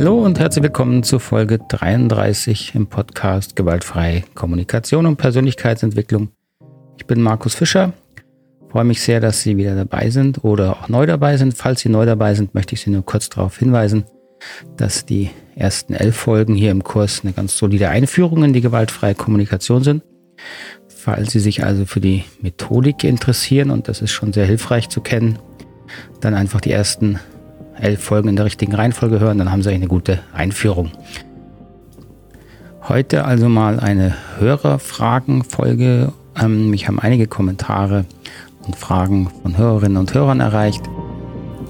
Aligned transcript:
Hallo 0.00 0.24
und 0.24 0.38
herzlich 0.38 0.62
willkommen 0.62 1.02
zu 1.02 1.18
Folge 1.18 1.58
33 1.58 2.74
im 2.74 2.86
Podcast 2.86 3.54
Gewaltfreie 3.54 4.22
Kommunikation 4.34 5.04
und 5.04 5.18
Persönlichkeitsentwicklung. 5.18 6.30
Ich 6.96 7.04
bin 7.04 7.20
Markus 7.20 7.54
Fischer. 7.54 7.92
Freue 8.70 8.84
mich 8.84 9.02
sehr, 9.02 9.20
dass 9.20 9.42
Sie 9.42 9.58
wieder 9.58 9.74
dabei 9.74 10.08
sind 10.08 10.42
oder 10.42 10.70
auch 10.70 10.88
neu 10.88 11.04
dabei 11.04 11.36
sind. 11.36 11.52
Falls 11.52 11.80
Sie 11.80 11.90
neu 11.90 12.06
dabei 12.06 12.32
sind, 12.32 12.54
möchte 12.54 12.74
ich 12.74 12.80
Sie 12.80 12.88
nur 12.88 13.04
kurz 13.04 13.28
darauf 13.28 13.58
hinweisen, 13.58 14.04
dass 14.78 15.04
die 15.04 15.28
ersten 15.54 15.92
elf 15.92 16.16
Folgen 16.16 16.54
hier 16.54 16.70
im 16.70 16.82
Kurs 16.82 17.20
eine 17.22 17.34
ganz 17.34 17.58
solide 17.58 17.90
Einführung 17.90 18.42
in 18.42 18.54
die 18.54 18.62
gewaltfreie 18.62 19.14
Kommunikation 19.14 19.84
sind. 19.84 20.02
Falls 20.88 21.32
Sie 21.32 21.40
sich 21.40 21.62
also 21.62 21.84
für 21.84 22.00
die 22.00 22.24
Methodik 22.40 23.04
interessieren, 23.04 23.70
und 23.70 23.86
das 23.86 24.00
ist 24.00 24.12
schon 24.12 24.32
sehr 24.32 24.46
hilfreich 24.46 24.88
zu 24.88 25.02
kennen, 25.02 25.38
dann 26.22 26.32
einfach 26.32 26.62
die 26.62 26.72
ersten 26.72 27.18
elf 27.80 28.02
Folgen 28.02 28.28
in 28.28 28.36
der 28.36 28.44
richtigen 28.44 28.74
Reihenfolge 28.74 29.20
hören, 29.20 29.38
dann 29.38 29.50
haben 29.50 29.62
Sie 29.62 29.70
eine 29.70 29.88
gute 29.88 30.20
Einführung. 30.32 30.90
Heute 32.88 33.24
also 33.24 33.48
mal 33.48 33.78
eine 33.78 34.14
Hörerfragenfolge. 34.38 36.12
Ähm, 36.40 36.70
mich 36.70 36.88
haben 36.88 36.98
einige 36.98 37.26
Kommentare 37.26 38.04
und 38.66 38.76
Fragen 38.76 39.30
von 39.42 39.56
Hörerinnen 39.56 39.96
und 39.96 40.14
Hörern 40.14 40.40
erreicht. 40.40 40.82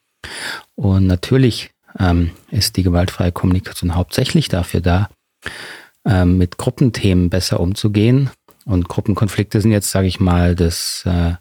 Und 0.76 1.06
natürlich 1.06 1.70
ähm, 1.98 2.30
ist 2.50 2.76
die 2.76 2.84
gewaltfreie 2.84 3.32
Kommunikation 3.32 3.96
hauptsächlich 3.96 4.48
dafür 4.48 4.80
da, 4.80 5.10
ähm, 6.04 6.38
mit 6.38 6.58
Gruppenthemen 6.58 7.28
besser 7.28 7.58
umzugehen. 7.58 8.30
Und 8.64 8.88
Gruppenkonflikte 8.88 9.60
sind 9.60 9.72
jetzt, 9.72 9.90
sage 9.90 10.06
ich 10.06 10.20
mal, 10.20 10.54
das, 10.54 11.02
äh, 11.06 11.34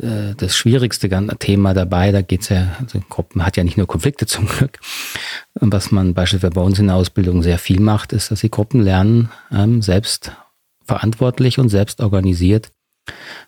äh 0.00 0.34
das 0.36 0.56
schwierigste 0.56 1.08
Thema 1.38 1.74
dabei. 1.74 2.12
Da 2.12 2.22
geht's 2.22 2.48
ja, 2.48 2.76
also 2.80 3.00
Gruppen 3.08 3.44
hat 3.44 3.56
ja 3.56 3.64
nicht 3.64 3.76
nur 3.76 3.86
Konflikte 3.86 4.26
zum 4.26 4.46
Glück. 4.46 4.78
Was 5.54 5.90
man 5.90 6.14
beispielsweise 6.14 6.54
bei 6.54 6.60
uns 6.60 6.78
in 6.78 6.86
der 6.86 6.96
Ausbildung 6.96 7.42
sehr 7.42 7.58
viel 7.58 7.80
macht, 7.80 8.12
ist, 8.12 8.30
dass 8.30 8.40
die 8.40 8.50
Gruppen 8.50 8.82
lernen, 8.82 9.30
ähm, 9.50 9.82
selbst 9.82 10.32
verantwortlich 10.84 11.58
und 11.58 11.68
selbst 11.68 12.00
organisiert 12.00 12.70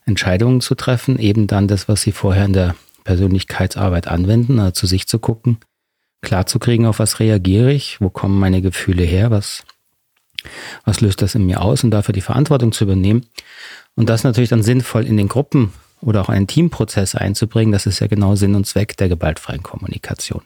Entscheidungen 0.04 0.60
zu 0.60 0.74
treffen, 0.74 1.18
eben 1.18 1.46
dann 1.46 1.68
das, 1.68 1.88
was 1.88 2.02
sie 2.02 2.12
vorher 2.12 2.44
in 2.44 2.52
der 2.52 2.74
Persönlichkeitsarbeit 3.04 4.08
anwenden, 4.08 4.58
also 4.58 4.72
zu 4.72 4.86
sich 4.86 5.06
zu 5.06 5.18
gucken, 5.18 5.58
klar 6.20 6.46
zu 6.46 6.58
kriegen, 6.58 6.86
auf 6.86 6.98
was 6.98 7.20
reagiere 7.20 7.72
ich, 7.72 8.00
wo 8.00 8.10
kommen 8.10 8.38
meine 8.38 8.60
Gefühle 8.60 9.02
her, 9.04 9.30
was, 9.30 9.64
was 10.84 11.00
löst 11.00 11.22
das 11.22 11.34
in 11.34 11.46
mir 11.46 11.62
aus 11.62 11.84
und 11.84 11.90
dafür 11.90 12.12
die 12.12 12.20
Verantwortung 12.20 12.72
zu 12.72 12.84
übernehmen. 12.84 13.26
Und 13.94 14.08
das 14.08 14.24
natürlich 14.24 14.50
dann 14.50 14.62
sinnvoll 14.62 15.06
in 15.06 15.16
den 15.16 15.28
Gruppen 15.28 15.72
oder 16.00 16.20
auch 16.20 16.28
einen 16.28 16.46
Teamprozess 16.46 17.14
einzubringen, 17.14 17.72
das 17.72 17.86
ist 17.86 18.00
ja 18.00 18.06
genau 18.06 18.34
Sinn 18.34 18.54
und 18.54 18.66
Zweck 18.66 18.96
der 18.96 19.08
gewaltfreien 19.08 19.62
Kommunikation. 19.62 20.42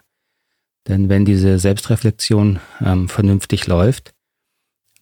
Denn 0.88 1.08
wenn 1.08 1.24
diese 1.24 1.58
Selbstreflexion 1.58 2.58
ähm, 2.84 3.08
vernünftig 3.08 3.66
läuft, 3.66 4.12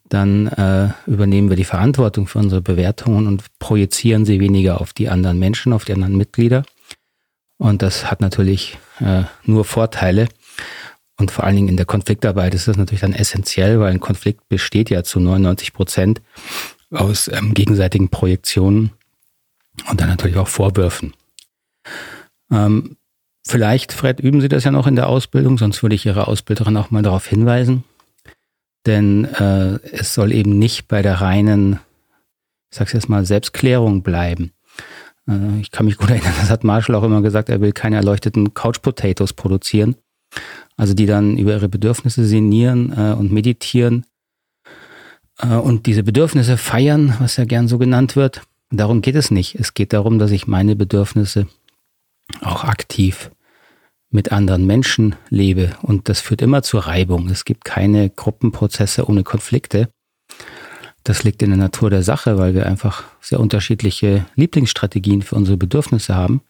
dann 0.08 0.48
äh, 0.48 0.88
übernehmen 1.06 1.48
wir 1.48 1.56
die 1.56 1.64
Verantwortung 1.64 2.26
für 2.26 2.38
unsere 2.38 2.60
Bewertungen 2.60 3.26
und 3.26 3.44
projizieren 3.58 4.24
sie 4.24 4.40
weniger 4.40 4.80
auf 4.80 4.92
die 4.92 5.08
anderen 5.08 5.38
Menschen, 5.38 5.72
auf 5.72 5.84
die 5.84 5.94
anderen 5.94 6.16
Mitglieder 6.16 6.64
und 7.60 7.82
das 7.82 8.10
hat 8.10 8.22
natürlich 8.22 8.78
äh, 9.00 9.24
nur 9.44 9.66
Vorteile. 9.66 10.28
Und 11.18 11.30
vor 11.30 11.44
allen 11.44 11.56
Dingen 11.56 11.68
in 11.68 11.76
der 11.76 11.84
Konfliktarbeit 11.84 12.54
ist 12.54 12.68
das 12.68 12.78
natürlich 12.78 13.02
dann 13.02 13.12
essentiell, 13.12 13.78
weil 13.78 13.92
ein 13.92 14.00
Konflikt 14.00 14.48
besteht 14.48 14.88
ja 14.88 15.04
zu 15.04 15.20
99 15.20 15.74
Prozent 15.74 16.22
aus 16.90 17.28
ähm, 17.28 17.52
gegenseitigen 17.52 18.08
Projektionen 18.08 18.92
und 19.88 20.00
dann 20.00 20.08
natürlich 20.08 20.36
auch 20.36 20.48
Vorwürfen. 20.48 21.14
Ähm, 22.50 22.96
vielleicht, 23.46 23.92
Fred, 23.92 24.20
üben 24.20 24.40
Sie 24.40 24.48
das 24.48 24.64
ja 24.64 24.70
noch 24.70 24.86
in 24.86 24.96
der 24.96 25.08
Ausbildung, 25.08 25.58
sonst 25.58 25.82
würde 25.82 25.94
ich 25.94 26.06
Ihre 26.06 26.28
Ausbilderin 26.28 26.76
auch 26.76 26.90
mal 26.90 27.02
darauf 27.02 27.26
hinweisen. 27.26 27.84
Denn 28.86 29.24
äh, 29.24 29.78
es 29.92 30.14
soll 30.14 30.32
eben 30.32 30.58
nicht 30.58 30.88
bei 30.88 31.02
der 31.02 31.20
reinen, 31.20 31.80
ich 32.70 32.78
sag's 32.78 32.92
jetzt 32.92 33.08
mal, 33.08 33.24
Selbstklärung 33.26 34.02
bleiben. 34.02 34.52
Äh, 35.28 35.60
ich 35.60 35.70
kann 35.70 35.86
mich 35.86 35.96
gut 35.96 36.10
erinnern, 36.10 36.34
das 36.40 36.50
hat 36.50 36.64
Marshall 36.64 36.96
auch 36.96 37.04
immer 37.04 37.22
gesagt, 37.22 37.48
er 37.48 37.60
will 37.60 37.72
keine 37.72 37.96
erleuchteten 37.96 38.54
Couch 38.54 38.80
Potatoes 38.82 39.32
produzieren. 39.32 39.96
Also 40.76 40.94
die 40.94 41.06
dann 41.06 41.36
über 41.36 41.52
ihre 41.52 41.68
Bedürfnisse 41.68 42.24
sinnieren 42.24 42.92
äh, 42.96 43.12
und 43.12 43.32
meditieren 43.32 44.06
äh, 45.38 45.54
und 45.54 45.86
diese 45.86 46.02
Bedürfnisse 46.02 46.56
feiern, 46.56 47.14
was 47.18 47.36
ja 47.36 47.44
gern 47.44 47.68
so 47.68 47.78
genannt 47.78 48.16
wird. 48.16 48.42
Darum 48.70 49.02
geht 49.02 49.16
es 49.16 49.30
nicht. 49.30 49.56
Es 49.56 49.74
geht 49.74 49.92
darum, 49.92 50.18
dass 50.18 50.30
ich 50.30 50.46
meine 50.46 50.76
Bedürfnisse 50.76 51.46
auch 52.40 52.64
aktiv 52.64 53.30
mit 54.10 54.32
anderen 54.32 54.66
Menschen 54.66 55.16
lebe. 55.28 55.72
Und 55.82 56.08
das 56.08 56.20
führt 56.20 56.42
immer 56.42 56.62
zur 56.62 56.86
Reibung. 56.86 57.28
Es 57.28 57.44
gibt 57.44 57.64
keine 57.64 58.10
Gruppenprozesse 58.10 59.08
ohne 59.08 59.24
Konflikte. 59.24 59.88
Das 61.04 61.24
liegt 61.24 61.42
in 61.42 61.50
der 61.50 61.58
Natur 61.58 61.90
der 61.90 62.02
Sache, 62.02 62.36
weil 62.36 62.54
wir 62.54 62.66
einfach 62.66 63.04
sehr 63.20 63.40
unterschiedliche 63.40 64.26
Lieblingsstrategien 64.34 65.22
für 65.22 65.34
unsere 65.34 65.56
Bedürfnisse 65.56 66.14
haben. 66.14 66.42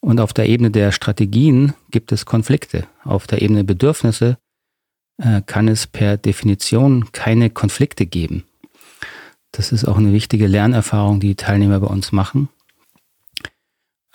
Und 0.00 0.20
auf 0.20 0.32
der 0.32 0.48
Ebene 0.48 0.70
der 0.70 0.92
Strategien 0.92 1.74
gibt 1.90 2.10
es 2.12 2.26
Konflikte. 2.26 2.86
Auf 3.04 3.26
der 3.26 3.42
Ebene 3.42 3.62
Bedürfnisse 3.64 4.38
äh, 5.18 5.42
kann 5.46 5.68
es 5.68 5.86
per 5.86 6.16
Definition 6.16 7.12
keine 7.12 7.50
Konflikte 7.50 8.06
geben. 8.06 8.44
Das 9.52 9.72
ist 9.72 9.84
auch 9.84 9.98
eine 9.98 10.12
wichtige 10.12 10.46
Lernerfahrung, 10.46 11.20
die 11.20 11.28
die 11.28 11.34
Teilnehmer 11.36 11.80
bei 11.80 11.88
uns 11.88 12.12
machen, 12.12 12.48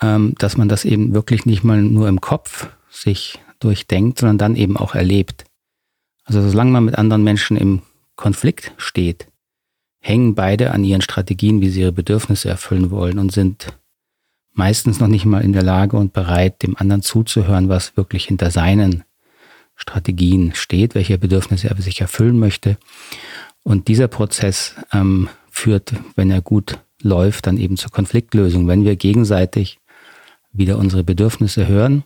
ähm, 0.00 0.34
dass 0.38 0.56
man 0.56 0.68
das 0.68 0.84
eben 0.84 1.12
wirklich 1.14 1.46
nicht 1.46 1.64
mal 1.64 1.82
nur 1.82 2.08
im 2.08 2.20
Kopf 2.20 2.68
sich 2.90 3.38
durchdenkt, 3.60 4.18
sondern 4.18 4.38
dann 4.38 4.56
eben 4.56 4.76
auch 4.76 4.94
erlebt. 4.94 5.44
Also 6.24 6.46
solange 6.48 6.70
man 6.70 6.84
mit 6.84 6.96
anderen 6.96 7.22
Menschen 7.22 7.56
im 7.56 7.82
Konflikt 8.16 8.72
steht, 8.78 9.28
hängen 10.00 10.34
beide 10.34 10.70
an 10.72 10.84
ihren 10.84 11.02
Strategien, 11.02 11.60
wie 11.60 11.68
sie 11.68 11.80
ihre 11.80 11.92
Bedürfnisse 11.92 12.48
erfüllen 12.48 12.90
wollen 12.90 13.18
und 13.18 13.32
sind 13.32 13.76
meistens 14.52 15.00
noch 15.00 15.08
nicht 15.08 15.26
mal 15.26 15.42
in 15.42 15.52
der 15.52 15.62
Lage 15.62 15.96
und 15.96 16.12
bereit, 16.12 16.62
dem 16.62 16.76
anderen 16.76 17.02
zuzuhören, 17.02 17.68
was 17.68 17.96
wirklich 17.96 18.24
hinter 18.24 18.50
seinen 18.50 19.04
Strategien 19.74 20.54
steht, 20.54 20.94
welche 20.94 21.18
Bedürfnisse 21.18 21.68
er 21.68 21.76
sich 21.80 22.00
erfüllen 22.00 22.38
möchte. 22.38 22.78
Und 23.66 23.88
dieser 23.88 24.06
Prozess 24.06 24.76
ähm, 24.92 25.28
führt, 25.50 25.92
wenn 26.14 26.30
er 26.30 26.40
gut 26.40 26.78
läuft, 27.02 27.48
dann 27.48 27.56
eben 27.56 27.76
zur 27.76 27.90
Konfliktlösung, 27.90 28.68
wenn 28.68 28.84
wir 28.84 28.94
gegenseitig 28.94 29.80
wieder 30.52 30.78
unsere 30.78 31.02
Bedürfnisse 31.02 31.66
hören, 31.66 32.04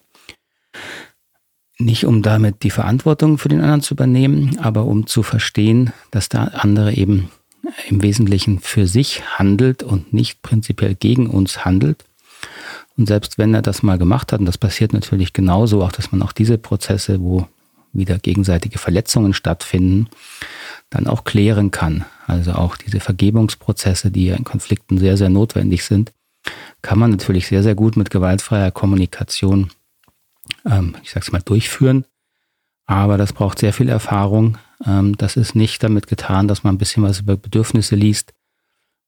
Nicht 1.79 2.07
um 2.07 2.23
damit 2.23 2.63
die 2.63 2.71
Verantwortung 2.71 3.37
für 3.37 3.51
den 3.51 3.61
anderen 3.61 3.83
zu 3.83 3.93
übernehmen, 3.93 4.59
aber 4.59 4.87
um 4.87 5.07
zu 5.07 5.23
verstehen, 5.23 5.93
dass 6.11 6.31
der 6.31 6.65
andere 6.65 6.95
eben 6.95 7.31
im 7.91 8.03
Wesentlichen 8.03 8.61
für 8.61 8.87
sich 8.87 9.23
handelt 9.39 9.83
und 9.83 10.15
nicht 10.15 10.41
prinzipiell 10.41 10.95
gegen 10.95 11.27
uns 11.27 11.67
handelt. 11.67 12.07
Und 12.97 13.07
selbst 13.07 13.37
wenn 13.37 13.53
er 13.53 13.61
das 13.61 13.83
mal 13.83 13.99
gemacht 13.99 14.33
hat, 14.33 14.41
und 14.41 14.47
das 14.47 14.57
passiert 14.57 14.95
natürlich 14.95 15.35
genauso, 15.35 15.83
auch 15.83 15.93
dass 15.93 16.11
man 16.11 16.23
auch 16.23 16.33
diese 16.33 16.57
Prozesse, 16.57 17.21
wo 17.21 17.47
wieder 17.93 18.19
gegenseitige 18.19 18.79
Verletzungen 18.79 19.35
stattfinden, 19.35 20.09
dann 20.91 21.07
auch 21.07 21.25
klären 21.25 21.71
kann. 21.71 22.05
Also 22.27 22.53
auch 22.53 22.77
diese 22.77 23.01
Vergebungsprozesse, 23.01 24.11
die 24.11 24.27
ja 24.27 24.37
in 24.37 24.45
Konflikten 24.45 24.99
sehr, 24.99 25.17
sehr 25.17 25.29
notwendig 25.29 25.85
sind, 25.85 26.13
kann 26.83 26.99
man 26.99 27.11
natürlich 27.11 27.47
sehr, 27.47 27.63
sehr 27.63 27.75
gut 27.75 27.97
mit 27.97 28.11
gewaltfreier 28.11 28.71
Kommunikation, 28.71 29.71
ähm, 30.65 30.97
ich 31.03 31.11
sag's 31.11 31.33
mal, 31.33 31.43
durchführen. 31.43 32.05
Aber 32.87 33.19
das 33.19 33.33
braucht 33.33 33.59
sehr 33.59 33.73
viel 33.73 33.89
Erfahrung. 33.89 34.59
Ähm, 34.85 35.17
das 35.17 35.37
ist 35.37 35.55
nicht 35.55 35.83
damit 35.83 36.07
getan, 36.07 36.49
dass 36.49 36.65
man 36.65 36.75
ein 36.75 36.79
bisschen 36.79 37.03
was 37.03 37.21
über 37.21 37.37
Bedürfnisse 37.37 37.97
liest 37.97 38.33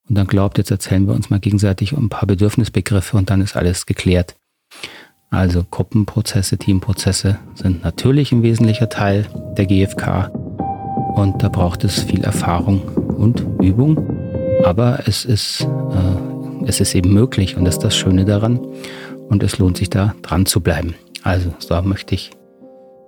und 0.09 0.17
dann 0.17 0.27
glaubt, 0.27 0.59
jetzt 0.59 0.71
erzählen 0.71 1.07
wir 1.07 1.15
uns 1.15 1.31
mal 1.31 1.41
gegenseitig 1.41 1.93
ein 1.93 2.09
paar 2.09 2.27
Bedürfnisbegriffe 2.27 3.17
und 3.17 3.31
dann 3.31 3.41
ist 3.41 3.57
alles 3.57 3.87
geklärt. 3.87 4.37
Also 5.33 5.65
Gruppenprozesse, 5.69 6.59
Teamprozesse 6.59 7.39
sind 7.55 7.83
natürlich 7.83 8.33
ein 8.33 8.43
wesentlicher 8.43 8.91
Teil 8.91 9.27
der 9.57 9.65
GfK 9.65 10.31
und 11.15 11.43
da 11.43 11.49
braucht 11.49 11.85
es 11.85 12.03
viel 12.03 12.23
Erfahrung 12.23 12.83
und 13.17 13.45
Übung. 13.63 13.97
Aber 14.63 15.01
es 15.07 15.25
ist, 15.25 15.63
äh, 15.63 16.67
es 16.67 16.81
ist 16.81 16.95
eben 16.95 17.15
möglich 17.15 17.57
und 17.57 17.65
das 17.65 17.77
ist 17.77 17.85
das 17.85 17.97
Schöne 17.97 18.27
daran 18.27 18.61
und 19.31 19.43
es 19.43 19.57
lohnt 19.57 19.79
sich 19.79 19.89
da 19.89 20.15
dran 20.21 20.45
zu 20.45 20.61
bleiben. 20.61 20.95
Also 21.23 21.55
so 21.59 21.81
möchte 21.81 22.15
ich 22.15 22.31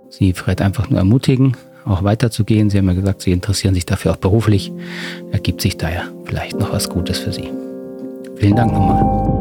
Sie 0.09 0.33
vielleicht 0.33 0.63
einfach 0.63 0.89
nur 0.89 1.01
ermutigen, 1.01 1.59
auch 1.85 2.05
weiterzugehen. 2.05 2.71
Sie 2.71 2.79
haben 2.79 2.89
ja 2.89 2.95
gesagt, 2.95 3.21
Sie 3.21 3.33
interessieren 3.33 3.75
sich 3.75 3.85
dafür 3.85 4.13
auch 4.13 4.17
beruflich. 4.17 4.73
Ergibt 5.31 5.61
sich 5.61 5.77
da 5.77 5.91
ja 5.91 6.05
vielleicht 6.25 6.59
noch 6.59 6.73
was 6.73 6.89
Gutes 6.89 7.19
für 7.19 7.33
Sie. 7.33 7.51
Vielen 8.37 8.57
Dank 8.57 8.73
nochmal. 8.73 9.34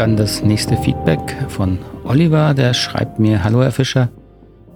Dann 0.00 0.16
das 0.16 0.42
nächste 0.42 0.78
Feedback 0.78 1.36
von 1.50 1.78
Oliver, 2.04 2.54
der 2.54 2.72
schreibt 2.72 3.18
mir, 3.18 3.44
hallo 3.44 3.62
Herr 3.62 3.70
Fischer, 3.70 4.08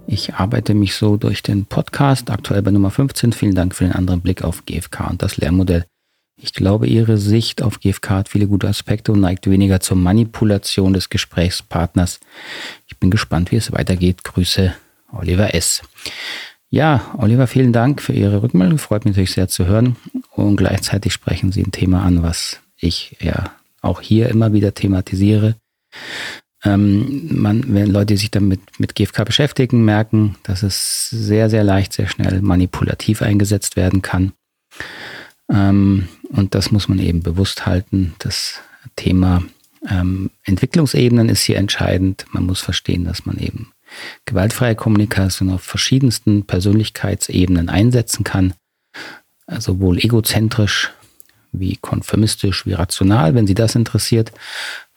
ich 0.05 0.35
arbeite 0.35 0.75
mich 0.75 0.93
so 0.93 1.17
durch 1.17 1.41
den 1.41 1.65
Podcast, 1.65 2.29
aktuell 2.29 2.61
bei 2.61 2.69
Nummer 2.69 2.91
15. 2.91 3.33
Vielen 3.33 3.55
Dank 3.55 3.73
für 3.73 3.85
den 3.85 3.93
anderen 3.93 4.21
Blick 4.21 4.43
auf 4.43 4.67
GFK 4.67 5.09
und 5.09 5.23
das 5.23 5.37
Lernmodell. 5.37 5.87
Ich 6.39 6.53
glaube, 6.53 6.85
Ihre 6.85 7.17
Sicht 7.17 7.63
auf 7.63 7.79
GFK 7.79 8.09
hat 8.11 8.29
viele 8.29 8.45
gute 8.45 8.67
Aspekte 8.67 9.13
und 9.13 9.21
neigt 9.21 9.49
weniger 9.49 9.79
zur 9.79 9.97
Manipulation 9.97 10.93
des 10.93 11.09
Gesprächspartners. 11.09 12.19
Ich 12.85 12.99
bin 12.99 13.09
gespannt, 13.09 13.51
wie 13.51 13.55
es 13.55 13.71
weitergeht. 13.71 14.23
Grüße, 14.23 14.75
Oliver 15.11 15.55
S. 15.55 15.81
Ja, 16.69 17.01
Oliver, 17.17 17.47
vielen 17.47 17.73
Dank 17.73 17.99
für 17.99 18.13
Ihre 18.13 18.43
Rückmeldung. 18.43 18.77
Freut 18.77 19.05
mich 19.05 19.13
natürlich 19.13 19.31
sehr 19.31 19.47
zu 19.47 19.65
hören. 19.65 19.95
Und 20.35 20.55
gleichzeitig 20.57 21.13
sprechen 21.13 21.51
Sie 21.51 21.63
ein 21.63 21.71
Thema 21.71 22.03
an, 22.03 22.21
was 22.21 22.59
ich 22.77 23.17
ja 23.19 23.55
auch 23.85 24.01
hier 24.01 24.29
immer 24.29 24.53
wieder 24.53 24.73
thematisiere. 24.73 25.55
Ähm, 26.63 27.27
man, 27.31 27.73
wenn 27.73 27.87
Leute 27.87 28.17
sich 28.17 28.31
damit 28.31 28.59
mit 28.79 28.95
GFK 28.95 29.23
beschäftigen, 29.23 29.85
merken, 29.85 30.35
dass 30.43 30.63
es 30.63 31.09
sehr, 31.09 31.49
sehr 31.49 31.63
leicht, 31.63 31.93
sehr 31.93 32.07
schnell 32.07 32.41
manipulativ 32.41 33.21
eingesetzt 33.21 33.75
werden 33.75 34.01
kann. 34.01 34.33
Ähm, 35.49 36.07
und 36.29 36.55
das 36.55 36.71
muss 36.71 36.87
man 36.87 36.99
eben 36.99 37.21
bewusst 37.21 37.65
halten. 37.67 38.15
Das 38.19 38.59
Thema 38.95 39.43
ähm, 39.87 40.31
Entwicklungsebenen 40.43 41.29
ist 41.29 41.43
hier 41.43 41.57
entscheidend. 41.57 42.25
Man 42.31 42.45
muss 42.45 42.61
verstehen, 42.61 43.05
dass 43.05 43.25
man 43.27 43.37
eben 43.37 43.71
gewaltfreie 44.25 44.75
Kommunikation 44.75 45.51
auf 45.51 45.61
verschiedensten 45.61 46.45
Persönlichkeitsebenen 46.45 47.69
einsetzen 47.69 48.23
kann. 48.23 48.53
Sowohl 49.47 49.99
egozentrisch 49.99 50.91
wie 51.59 51.77
konfirmistisch 51.77 52.65
wie 52.65 52.73
rational. 52.73 53.35
Wenn 53.35 53.47
Sie 53.47 53.53
das 53.53 53.75
interessiert, 53.75 54.31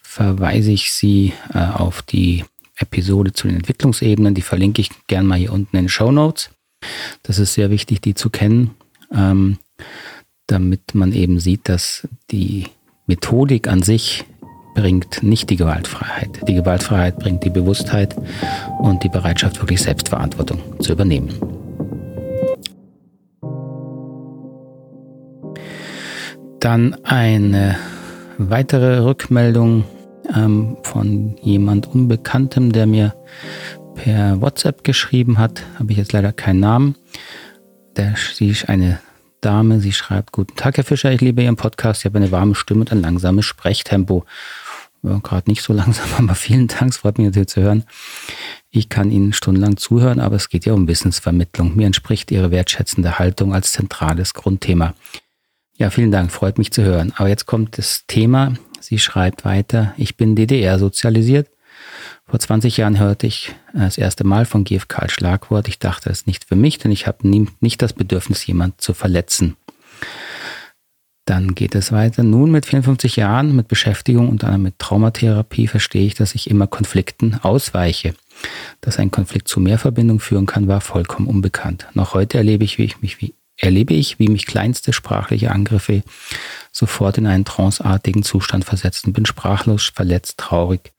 verweise 0.01 0.71
ich 0.71 0.93
Sie 0.93 1.33
äh, 1.55 1.59
auf 1.59 2.03
die 2.03 2.45
Episode 2.77 3.33
zu 3.33 3.49
den 3.49 3.57
Entwicklungsebenen. 3.57 4.35
Die 4.35 4.43
verlinke 4.43 4.81
ich 4.81 4.91
gern 5.07 5.27
mal 5.27 5.39
hier 5.39 5.53
unten 5.53 5.77
in 5.77 5.85
den 5.85 5.89
Show 5.89 6.13
Notes. 6.13 6.51
Das 7.23 7.39
ist 7.39 7.55
sehr 7.55 7.71
wichtig, 7.71 8.01
die 8.01 8.15
zu 8.15 8.31
kennen. 8.31 8.71
Ähm, 9.13 9.59
damit 10.47 10.95
man 10.95 11.13
eben 11.13 11.41
sieht, 11.41 11.69
dass 11.69 12.09
die 12.31 12.67
Methodik 13.07 13.69
an 13.69 13.83
sich 13.83 14.25
bringt 14.75 15.23
nicht 15.23 15.51
die 15.51 15.57
Gewaltfreiheit. 15.57 16.47
Die 16.47 16.55
Gewaltfreiheit 16.55 17.19
bringt 17.19 17.45
die 17.45 17.51
Bewusstheit 17.51 18.17
und 18.79 19.03
die 19.03 19.09
Bereitschaft, 19.09 19.61
wirklich 19.61 19.83
Selbstverantwortung 19.83 20.61
zu 20.81 20.93
übernehmen. 20.93 21.58
Dann 26.61 26.97
eine 27.05 27.77
weitere 28.39 28.99
Rückmeldung 28.99 29.85
ähm, 30.35 30.77
von 30.83 31.37
jemand 31.41 31.87
Unbekanntem, 31.87 32.73
der 32.73 32.87
mir 32.87 33.15
per 33.95 34.41
WhatsApp 34.41 34.83
geschrieben 34.83 35.39
hat. 35.39 35.63
Habe 35.79 35.93
ich 35.93 35.99
jetzt 35.99 36.13
leider 36.13 36.33
keinen 36.33 36.61
Namen. 36.61 36.97
Der, 37.97 38.15
sie 38.17 38.49
ist 38.49 38.69
eine 38.69 39.01
Dame, 39.41 39.79
sie 39.81 39.93
schreibt, 39.93 40.33
guten 40.33 40.57
Tag, 40.57 40.77
Herr 40.77 40.85
Fischer, 40.85 41.13
ich 41.13 41.21
liebe 41.21 41.43
Ihren 41.43 41.57
Podcast, 41.57 42.01
ich 42.01 42.07
habe 42.07 42.19
eine 42.19 42.33
warme 42.33 42.57
Stimme 42.57 42.81
und 42.81 42.91
ein 42.91 43.03
langsames 43.03 43.45
Sprechtempo. 43.45 44.25
Ja, 45.05 45.19
Gerade 45.23 45.49
nicht 45.49 45.63
so 45.63 45.73
langsam, 45.75 46.09
aber 46.19 46.35
vielen 46.35 46.67
Dank, 46.67 46.91
es 46.91 46.99
freut 46.99 47.19
mich 47.19 47.29
natürlich 47.29 47.49
zu 47.49 47.61
hören. 47.61 47.85
Ich 48.71 48.89
kann 48.89 49.13
Ihnen 49.13 49.33
stundenlang 49.33 49.77
zuhören, 49.77 50.19
aber 50.19 50.37
es 50.37 50.49
geht 50.49 50.67
ja 50.67 50.73
um 50.73 50.89
Wissensvermittlung. 50.89 51.77
Mir 51.77 51.87
entspricht 51.87 52.33
Ihre 52.33 52.51
wertschätzende 52.51 53.19
Haltung 53.21 53.55
als 53.55 53.73
zentrales 53.73 54.35
Grundthema. 54.35 54.95
Ja, 55.79 55.91
vielen 55.91 56.11
Dank, 56.11 56.31
freut 56.31 56.59
mich 56.59 56.73
zu 56.73 56.83
hören. 56.83 57.13
Aber 57.17 57.29
jetzt 57.29 57.47
kommt 57.47 57.79
das 57.79 58.05
Thema. 58.07 58.55
Sie 58.81 58.99
schreibt 58.99 59.45
weiter, 59.45 59.95
ich 59.97 60.17
bin 60.17 60.37
DDR 60.37 60.79
sozialisiert 60.79 61.49
vor 62.29 62.39
20 62.39 62.77
Jahren 62.77 62.99
hörte 62.99 63.27
ich 63.27 63.55
das 63.73 63.97
erste 63.97 64.25
Mal 64.25 64.45
von 64.45 64.65
GFK 64.65 64.99
als 64.99 65.13
Schlagwort. 65.13 65.67
Ich 65.67 65.79
dachte, 65.79 66.11
es 66.11 66.21
ist 66.21 66.27
nicht 66.27 66.45
für 66.45 66.57
mich, 66.57 66.79
denn 66.79 66.93
ich 66.93 67.07
habe 67.07 67.27
nicht 67.27 67.81
das 67.81 67.95
Bedürfnis, 67.95 68.47
jemand 68.47 68.81
zu 68.83 68.93
verletzen. 68.93 69.57
Dann 71.25 71.55
geht 71.55 71.75
es 71.75 71.91
weiter. 71.91 72.23
Nun 72.23 72.51
mit 72.51 72.67
54 72.67 73.17
Jahren 73.17 73.57
mit 73.57 73.69
Beschäftigung 73.69 74.29
und 74.29 74.43
dann 74.43 74.63
mit 74.63 74.79
Traumatherapie 74.79 75.69
verstehe 75.69 76.07
ich, 76.07 76.15
dass 76.15 76.35
ich 76.35 76.51
immer 76.51 76.67
Konflikten 76.67 77.39
ausweiche. 77.43 78.15
Dass 78.83 78.99
ein 78.99 79.11
Konflikt 79.11 79.49
zu 79.49 79.59
mehr 79.61 79.79
Verbindung 79.79 80.21
führen 80.21 80.47
kann, 80.47 80.69
war 80.69 80.81
vollkommen 80.83 81.29
unbekannt. 81.29 81.87
Noch 81.95 82.13
heute 82.13 82.39
erlebe 82.39 82.65
ich, 82.65 82.79
wie 82.79 82.85
ich 82.85 83.01
mich 83.01 83.21
wie 83.23 83.35
erlebe 83.59 83.93
ich, 83.93 84.19
wie 84.19 84.29
mich 84.29 84.47
kleinste 84.47 84.93
sprachliche 84.93 85.51
Angriffe 85.51 86.03
sofort 86.73 87.19
in 87.19 87.27
einen 87.27 87.45
tranceartigen 87.45 88.23
Zustand 88.23 88.65
versetzt 88.65 89.07
und 89.07 89.13
bin 89.13 89.27
sprachlos, 89.27 89.93
verletzt, 89.95 90.39
traurig 90.39 90.93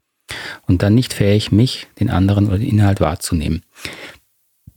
und 0.68 0.84
dann 0.84 0.94
nicht 0.94 1.14
fähig, 1.14 1.52
mich, 1.52 1.88
den 2.00 2.10
anderen 2.10 2.48
oder 2.48 2.60
den 2.60 2.68
Inhalt 2.70 3.00
wahrzunehmen. 3.00 3.64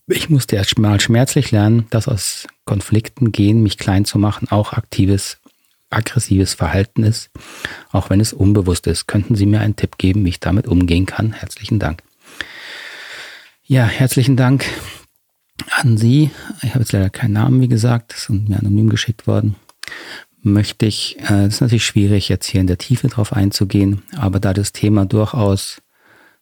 Ich 0.07 0.31
musste 0.31 0.57
erst 0.57 0.79
mal 0.79 1.01
schmerzlich 1.01 1.51
lernen, 1.51 1.87
dass 1.91 2.09
aus 2.09 2.47
Konflikten 2.65 3.33
gehen, 3.33 3.63
mich 3.63 3.79
klein 3.79 4.05
zu 4.05 4.19
machen, 4.19 4.49
auch 4.51 4.73
aktives, 4.73 5.39
aggressives 5.91 6.55
Verhalten 6.55 7.03
ist, 7.03 7.31
auch 7.91 8.11
wenn 8.11 8.21
es 8.21 8.33
unbewusst 8.33 8.87
ist. 8.87 9.07
Könnten 9.07 9.35
Sie 9.35 9.47
mir 9.47 9.61
einen 9.61 9.77
Tipp 9.77 9.99
geben, 9.99 10.25
wie 10.25 10.31
ich 10.31 10.41
damit 10.41 10.67
umgehen 10.67 11.07
kann? 11.07 11.33
Herzlichen 11.33 11.79
Dank. 11.79 12.03
Ja, 13.65 13.85
herzlichen 13.85 14.37
Dank 14.37 14.67
an 15.71 15.97
Sie. 15.97 16.31
Ich 16.63 16.71
habe 16.71 16.81
jetzt 16.81 16.93
leider 16.93 17.11
keinen 17.11 17.35
Namen, 17.35 17.61
wie 17.61 17.69
gesagt, 17.69 18.13
das 18.13 18.23
ist 18.23 18.31
mir 18.31 18.59
anonym 18.59 18.89
geschickt 18.91 19.27
worden. 19.27 19.57
Möchte 20.43 20.87
ich, 20.87 21.19
äh, 21.21 21.45
es 21.45 21.55
ist 21.55 21.61
natürlich 21.61 21.87
schwierig, 21.87 22.29
jetzt 22.29 22.47
hier 22.47 22.61
in 22.61 22.67
der 22.67 22.79
Tiefe 22.79 23.09
drauf 23.09 23.33
einzugehen, 23.33 24.03
aber 24.17 24.41
da 24.41 24.53
das 24.53 24.73
Thema 24.73 25.07
durchaus 25.07 25.81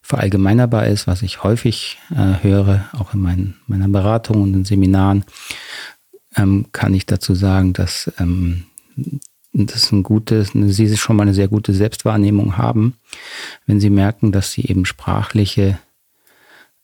verallgemeinerbar 0.03 0.87
ist, 0.87 1.07
was 1.07 1.23
ich 1.23 1.43
häufig 1.43 1.99
äh, 2.11 2.43
höre, 2.43 2.89
auch 2.93 3.15
in 3.15 3.21
meinen, 3.21 3.57
meiner 3.67 3.89
Beratung 3.89 4.43
und 4.43 4.55
in 4.55 4.65
Seminaren, 4.65 5.25
ähm, 6.37 6.67
kann 6.73 6.95
ich 6.95 7.07
dazu 7.07 7.35
sagen, 7.35 7.73
dass 7.73 8.11
ähm, 8.19 8.65
das 9.53 9.93
ein 9.93 10.03
gutes, 10.03 10.53
Sie 10.55 10.97
schon 10.97 11.17
mal 11.17 11.25
eine 11.25 11.35
sehr 11.35 11.49
gute 11.49 11.75
Selbstwahrnehmung 11.75 12.57
haben, 12.57 12.95
wenn 13.67 13.81
Sie 13.81 13.91
merken, 13.91 14.33
dass 14.33 14.53
Sie 14.53 14.63
eben 14.63 14.87
sprachliche 14.87 15.79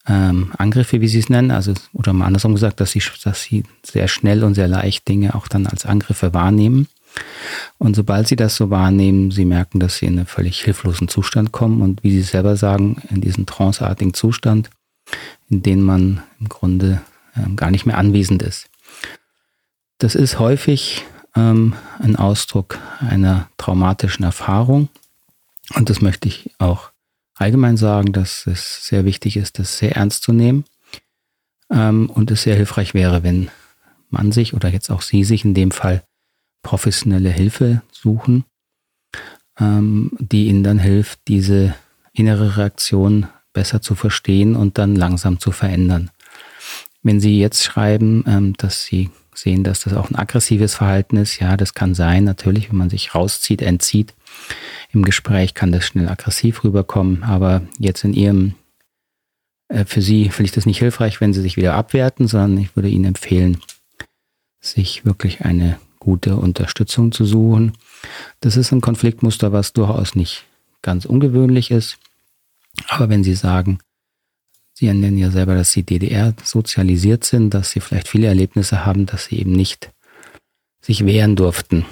ähm, 0.07 0.51
Angriffe, 0.57 1.01
wie 1.01 1.07
Sie 1.07 1.19
es 1.19 1.29
nennen, 1.29 1.51
also 1.51 1.73
oder 1.93 2.13
mal 2.13 2.25
andersrum 2.25 2.53
gesagt, 2.53 2.79
dass 2.79 2.91
Sie, 2.91 3.01
dass 3.23 3.41
Sie 3.41 3.63
sehr 3.83 4.07
schnell 4.07 4.43
und 4.43 4.53
sehr 4.53 4.67
leicht 4.67 5.07
Dinge 5.07 5.35
auch 5.35 5.47
dann 5.47 5.67
als 5.67 5.85
Angriffe 5.85 6.33
wahrnehmen. 6.33 6.87
Und 7.77 7.95
sobald 7.95 8.27
sie 8.27 8.35
das 8.35 8.55
so 8.55 8.69
wahrnehmen, 8.69 9.31
sie 9.31 9.45
merken, 9.45 9.79
dass 9.79 9.97
sie 9.97 10.05
in 10.05 10.17
einen 10.17 10.27
völlig 10.27 10.61
hilflosen 10.61 11.07
Zustand 11.07 11.51
kommen. 11.51 11.81
Und 11.81 12.03
wie 12.03 12.11
sie 12.11 12.21
selber 12.21 12.55
sagen, 12.57 13.01
in 13.09 13.21
diesen 13.21 13.45
tranceartigen 13.45 14.13
Zustand, 14.13 14.69
in 15.49 15.63
dem 15.63 15.81
man 15.81 16.23
im 16.39 16.49
Grunde 16.49 17.01
ähm, 17.35 17.55
gar 17.55 17.71
nicht 17.71 17.85
mehr 17.85 17.97
anwesend 17.97 18.41
ist. 18.41 18.69
Das 19.99 20.15
ist 20.15 20.39
häufig 20.39 21.05
ähm, 21.35 21.73
ein 21.99 22.15
Ausdruck 22.15 22.77
einer 22.99 23.49
traumatischen 23.57 24.25
Erfahrung. 24.25 24.89
Und 25.75 25.89
das 25.89 26.01
möchte 26.01 26.27
ich 26.27 26.51
auch 26.59 26.91
allgemein 27.39 27.77
sagen, 27.77 28.13
dass 28.13 28.47
es 28.47 28.85
sehr 28.85 29.05
wichtig 29.05 29.37
ist, 29.37 29.59
das 29.59 29.77
sehr 29.77 29.95
ernst 29.95 30.23
zu 30.23 30.33
nehmen 30.33 30.65
ähm, 31.69 32.09
und 32.09 32.31
es 32.31 32.43
sehr 32.43 32.55
hilfreich 32.55 32.93
wäre, 32.93 33.23
wenn 33.23 33.49
man 34.09 34.31
sich 34.31 34.53
oder 34.53 34.69
jetzt 34.69 34.89
auch 34.89 35.01
Sie 35.01 35.23
sich 35.23 35.45
in 35.45 35.53
dem 35.53 35.71
Fall 35.71 36.03
professionelle 36.63 37.29
Hilfe 37.29 37.81
suchen, 37.91 38.45
ähm, 39.59 40.11
die 40.19 40.47
Ihnen 40.47 40.63
dann 40.63 40.79
hilft, 40.79 41.19
diese 41.27 41.75
innere 42.13 42.57
Reaktion 42.57 43.27
besser 43.53 43.81
zu 43.81 43.95
verstehen 43.95 44.55
und 44.55 44.77
dann 44.77 44.95
langsam 44.95 45.39
zu 45.39 45.51
verändern. 45.51 46.11
Wenn 47.03 47.19
Sie 47.19 47.39
jetzt 47.39 47.63
schreiben, 47.63 48.23
ähm, 48.27 48.53
dass 48.57 48.83
Sie 48.85 49.09
sehen, 49.33 49.63
dass 49.63 49.81
das 49.81 49.93
auch 49.93 50.09
ein 50.09 50.15
aggressives 50.15 50.75
Verhalten 50.75 51.17
ist, 51.17 51.39
ja, 51.39 51.57
das 51.57 51.73
kann 51.73 51.93
sein, 51.93 52.23
natürlich, 52.23 52.69
wenn 52.69 52.77
man 52.77 52.89
sich 52.89 53.13
rauszieht, 53.13 53.61
entzieht. 53.61 54.13
Im 54.91 55.03
Gespräch 55.03 55.53
kann 55.53 55.71
das 55.71 55.85
schnell 55.85 56.09
aggressiv 56.09 56.63
rüberkommen, 56.63 57.23
aber 57.23 57.61
jetzt 57.77 58.03
in 58.03 58.13
Ihrem, 58.13 58.55
äh, 59.67 59.85
für 59.85 60.01
Sie 60.01 60.29
finde 60.29 60.45
ich 60.45 60.51
das 60.53 60.65
nicht 60.65 60.79
hilfreich, 60.79 61.19
wenn 61.21 61.33
Sie 61.33 61.41
sich 61.41 61.57
wieder 61.57 61.73
abwerten, 61.73 62.27
sondern 62.27 62.57
ich 62.57 62.75
würde 62.75 62.89
Ihnen 62.89 63.05
empfehlen, 63.05 63.59
sich 64.59 65.05
wirklich 65.05 65.41
eine 65.41 65.77
gute 65.99 66.37
Unterstützung 66.37 67.11
zu 67.11 67.25
suchen. 67.25 67.73
Das 68.39 68.55
ist 68.55 68.71
ein 68.71 68.81
Konfliktmuster, 68.81 69.51
was 69.51 69.73
durchaus 69.73 70.15
nicht 70.15 70.45
ganz 70.81 71.05
ungewöhnlich 71.05 71.71
ist. 71.71 71.97
Aber 72.87 73.09
wenn 73.09 73.23
Sie 73.23 73.33
sagen, 73.33 73.79
Sie 74.73 74.85
nennen 74.93 75.17
ja 75.17 75.31
selber, 75.31 75.55
dass 75.55 75.71
Sie 75.71 75.83
DDR 75.83 76.33
sozialisiert 76.43 77.23
sind, 77.23 77.53
dass 77.53 77.71
Sie 77.71 77.79
vielleicht 77.79 78.07
viele 78.07 78.27
Erlebnisse 78.27 78.85
haben, 78.85 79.05
dass 79.05 79.25
Sie 79.25 79.39
eben 79.39 79.51
nicht 79.51 79.91
sich 80.81 81.05
wehren 81.05 81.35
durften, 81.35 81.85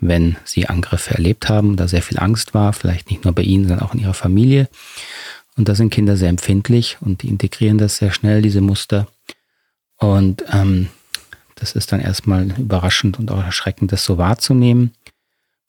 wenn 0.00 0.36
Sie 0.44 0.68
Angriffe 0.68 1.14
erlebt 1.14 1.48
haben, 1.48 1.76
da 1.76 1.88
sehr 1.88 2.02
viel 2.02 2.18
Angst 2.18 2.54
war, 2.54 2.72
vielleicht 2.72 3.10
nicht 3.10 3.24
nur 3.24 3.34
bei 3.34 3.42
Ihnen, 3.42 3.68
sondern 3.68 3.86
auch 3.86 3.94
in 3.94 4.00
Ihrer 4.00 4.14
Familie. 4.14 4.68
Und 5.56 5.68
da 5.68 5.74
sind 5.74 5.90
Kinder 5.90 6.16
sehr 6.16 6.28
empfindlich 6.28 6.98
und 7.00 7.22
die 7.22 7.28
integrieren 7.28 7.78
das 7.78 7.96
sehr 7.96 8.12
schnell, 8.12 8.42
diese 8.42 8.60
Muster. 8.60 9.08
Und 9.96 10.44
ähm, 10.52 10.88
das 11.56 11.72
ist 11.72 11.90
dann 11.90 12.00
erstmal 12.00 12.52
überraschend 12.58 13.18
und 13.18 13.30
auch 13.30 13.42
erschreckend, 13.42 13.90
das 13.90 14.04
so 14.04 14.18
wahrzunehmen. 14.18 14.92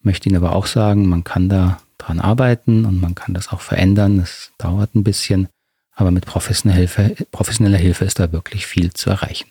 Möchte 0.02 0.30
Ihnen 0.30 0.38
aber 0.38 0.56
auch 0.56 0.68
sagen, 0.68 1.08
man 1.08 1.24
kann 1.24 1.50
da 1.50 1.82
dran 1.98 2.20
arbeiten 2.20 2.86
und 2.86 3.02
man 3.02 3.16
kann 3.16 3.34
das 3.34 3.50
auch 3.50 3.62
verändern. 3.62 4.20
Es 4.20 4.52
dauert 4.58 4.96
ein 4.96 5.04
bisschen. 5.04 5.48
Aber 5.94 6.12
mit 6.12 6.26
professioneller 6.26 6.80
Hilfe, 6.80 7.16
professioneller 7.32 7.78
Hilfe 7.78 8.06
ist 8.06 8.20
da 8.20 8.32
wirklich 8.32 8.66
viel 8.66 8.94
zu 8.94 9.10
erreichen. 9.10 9.50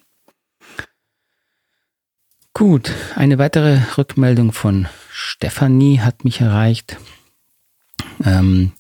Gut, 2.59 2.93
eine 3.15 3.39
weitere 3.39 3.79
Rückmeldung 3.97 4.51
von 4.51 4.89
Stefanie 5.13 6.01
hat 6.01 6.25
mich 6.25 6.41
erreicht. 6.41 6.97
Ähm, 8.25 8.73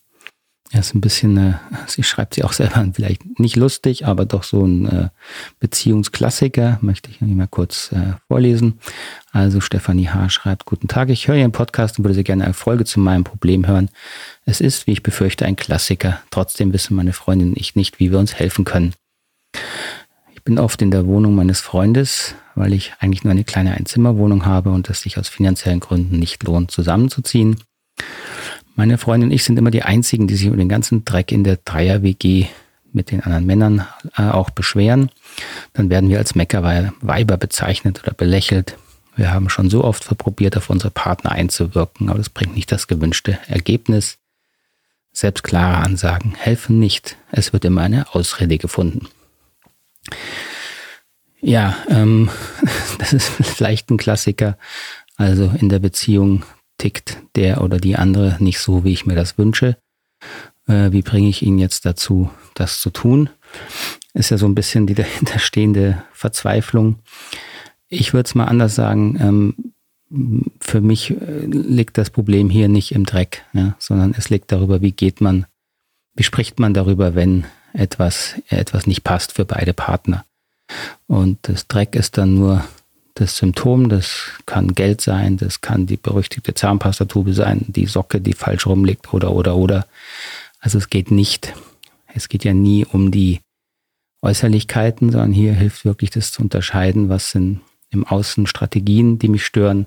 er 0.73 0.81
ist 0.81 0.97
ein 0.97 1.01
bisschen, 1.01 1.37
äh, 1.37 1.55
sie 1.87 2.03
schreibt 2.03 2.35
sie 2.35 2.43
auch 2.43 2.53
selber, 2.53 2.85
vielleicht 2.93 3.39
nicht 3.39 3.55
lustig, 3.55 4.05
aber 4.05 4.25
doch 4.25 4.43
so 4.43 4.65
ein 4.65 4.87
äh, 4.87 5.09
Beziehungsklassiker, 5.61 6.79
möchte 6.83 7.09
ich 7.09 7.21
mal 7.21 7.47
kurz 7.47 7.93
äh, 7.93 8.15
vorlesen. 8.27 8.81
Also 9.31 9.61
Stefanie 9.61 10.09
H. 10.09 10.29
schreibt, 10.31 10.65
guten 10.65 10.89
Tag, 10.89 11.09
ich 11.09 11.29
höre 11.29 11.37
Ihren 11.37 11.53
Podcast 11.53 11.99
und 11.99 12.05
würde 12.05 12.15
sehr 12.15 12.25
gerne 12.25 12.47
eine 12.47 12.55
Folge 12.55 12.85
zu 12.85 12.99
meinem 12.99 13.23
Problem 13.23 13.69
hören. 13.69 13.91
Es 14.45 14.61
ist, 14.61 14.89
wie 14.89 14.93
ich 14.93 15.05
befürchte, 15.05 15.47
ein 15.47 15.55
Klassiker. 15.55 16.21
Trotzdem 16.33 16.73
wissen 16.73 16.97
meine 16.97 17.13
Freundin 17.13 17.51
und 17.51 17.57
ich 17.57 17.77
nicht, 17.77 18.01
wie 18.01 18.11
wir 18.11 18.19
uns 18.19 18.35
helfen 18.35 18.65
können. 18.65 18.95
Bin 20.49 20.59
oft 20.59 20.81
in 20.81 20.91
der 20.91 21.05
Wohnung 21.05 21.35
meines 21.35 21.61
Freundes, 21.61 22.35
weil 22.55 22.73
ich 22.73 22.95
eigentlich 23.01 23.23
nur 23.23 23.33
eine 23.33 23.45
kleine 23.45 23.75
Einzimmerwohnung 23.75 24.47
habe 24.47 24.71
und 24.71 24.89
es 24.89 25.03
sich 25.03 25.19
aus 25.19 25.29
finanziellen 25.29 25.79
Gründen 25.79 26.19
nicht 26.19 26.43
lohnt, 26.43 26.71
zusammenzuziehen. 26.71 27.59
Meine 28.75 28.97
Freundin 28.97 29.29
und 29.29 29.35
ich 29.35 29.45
sind 29.45 29.59
immer 29.59 29.71
die 29.71 29.83
Einzigen, 29.83 30.27
die 30.27 30.37
sich 30.37 30.47
über 30.47 30.57
den 30.57 30.71
ganzen 30.71 31.05
Dreck 31.05 31.33
in 31.33 31.45
der 31.45 31.59
Dreier-WG 31.63 32.47
mit 32.95 33.11
den 33.11 33.21
anderen 33.21 33.45
Männern 33.45 33.87
äh, 34.17 34.23
auch 34.23 34.49
beschweren. 34.49 35.11
Dann 35.75 35.91
werden 35.91 36.09
wir 36.09 36.17
als 36.17 36.35
Meckerweiber 36.35 37.37
bezeichnet 37.37 38.03
oder 38.03 38.15
belächelt. 38.15 38.79
Wir 39.17 39.35
haben 39.35 39.51
schon 39.51 39.69
so 39.69 39.85
oft 39.85 40.03
verprobiert, 40.03 40.57
auf 40.57 40.71
unsere 40.71 40.91
Partner 40.91 41.33
einzuwirken, 41.33 42.09
aber 42.09 42.17
das 42.17 42.31
bringt 42.31 42.55
nicht 42.55 42.73
das 42.73 42.87
gewünschte 42.87 43.39
Ergebnis. 43.49 44.17
Selbst 45.13 45.45
klare 45.45 45.85
Ansagen 45.85 46.35
helfen 46.37 46.79
nicht. 46.79 47.19
Es 47.31 47.53
wird 47.53 47.67
immer 47.67 47.83
eine 47.83 48.15
Ausrede 48.15 48.57
gefunden. 48.57 49.09
Ja, 51.41 51.77
ähm, 51.89 52.31
das 52.99 53.13
ist 53.13 53.29
vielleicht 53.29 53.91
ein 53.91 53.97
Klassiker. 53.97 54.59
Also 55.17 55.53
in 55.59 55.69
der 55.69 55.79
Beziehung 55.79 56.45
tickt 56.79 57.19
der 57.37 57.63
oder 57.63 57.79
die 57.79 57.97
andere 57.97 58.37
nicht 58.39 58.61
so, 58.61 58.85
wie 58.85 58.93
ich 58.93 59.07
mir 59.07 59.15
das 59.15 59.39
wünsche. 59.39 59.77
Äh, 60.67 60.93
wie 60.93 61.03
bringe 61.03 61.29
ich 61.29 61.43
ihn 61.43 61.59
jetzt 61.59 61.85
dazu, 61.87 62.31
das 62.55 62.81
zu 62.81 62.91
tun? 62.91 63.31
Ist 64.15 64.31
ja 64.31 64.39
so 64.39 64.47
ein 64.47 64.55
bisschen 64.55 64.87
die 64.87 64.95
dahinterstehende 64.95 66.03
Verzweiflung. 66.13 66.97
Ich 67.89 68.13
würde 68.13 68.27
es 68.29 68.35
mal 68.35 68.47
anders 68.47 68.75
sagen. 68.75 69.19
Ähm, 69.21 69.73
für 70.61 70.81
mich 70.81 71.11
äh, 71.11 71.47
liegt 71.47 71.99
das 71.99 72.11
Problem 72.11 72.49
hier 72.49 72.69
nicht 72.69 72.93
im 72.93 73.05
Dreck, 73.05 73.45
ja, 73.53 73.77
sondern 73.79 74.15
es 74.17 74.31
liegt 74.31 74.51
darüber, 74.53 74.81
wie 74.81 74.93
geht 74.93 75.21
man, 75.21 75.47
wie 76.15 76.23
spricht 76.23 76.59
man 76.59 76.75
darüber, 76.75 77.15
wenn 77.15 77.45
etwas, 77.79 78.35
etwas 78.49 78.87
nicht 78.87 79.05
passt 79.05 79.33
für 79.33 79.45
beide 79.45 79.73
Partner. 79.73 80.25
Und 81.07 81.39
das 81.43 81.69
Dreck 81.69 81.95
ist 81.95 82.19
dann 82.19 82.35
nur 82.35 82.65
das 83.15 83.37
Symptom, 83.37 83.89
das 83.89 84.31
kann 84.47 84.75
Geld 84.75 85.01
sein, 85.01 85.37
das 85.39 85.61
kann 85.61 85.87
die 85.87 85.97
berüchtigte 85.97 86.55
Zahnpastatube 86.55 87.33
sein, 87.33 87.65
die 87.69 87.87
Socke, 87.87 88.21
die 88.21 88.35
falsch 88.35 88.67
rumliegt 88.67 89.13
oder, 89.13 89.33
oder, 89.33 89.57
oder. 89.57 89.87
Also 90.61 90.79
es 90.79 90.91
geht 90.91 91.11
nicht, 91.11 91.55
es 92.15 92.29
geht 92.29 92.45
ja 92.45 92.53
nie 92.53 92.85
um 92.85 93.11
die 93.11 93.41
Äußerlichkeiten, 94.23 95.11
sondern 95.11 95.33
hier 95.33 95.55
hilft 95.55 95.85
wirklich 95.85 96.11
das 96.11 96.33
zu 96.33 96.43
unterscheiden, 96.43 97.09
was 97.09 97.31
sind 97.31 97.61
im 97.91 98.05
Außen 98.05 98.47
Strategien, 98.47 99.19
die 99.19 99.29
mich 99.29 99.45
stören 99.45 99.87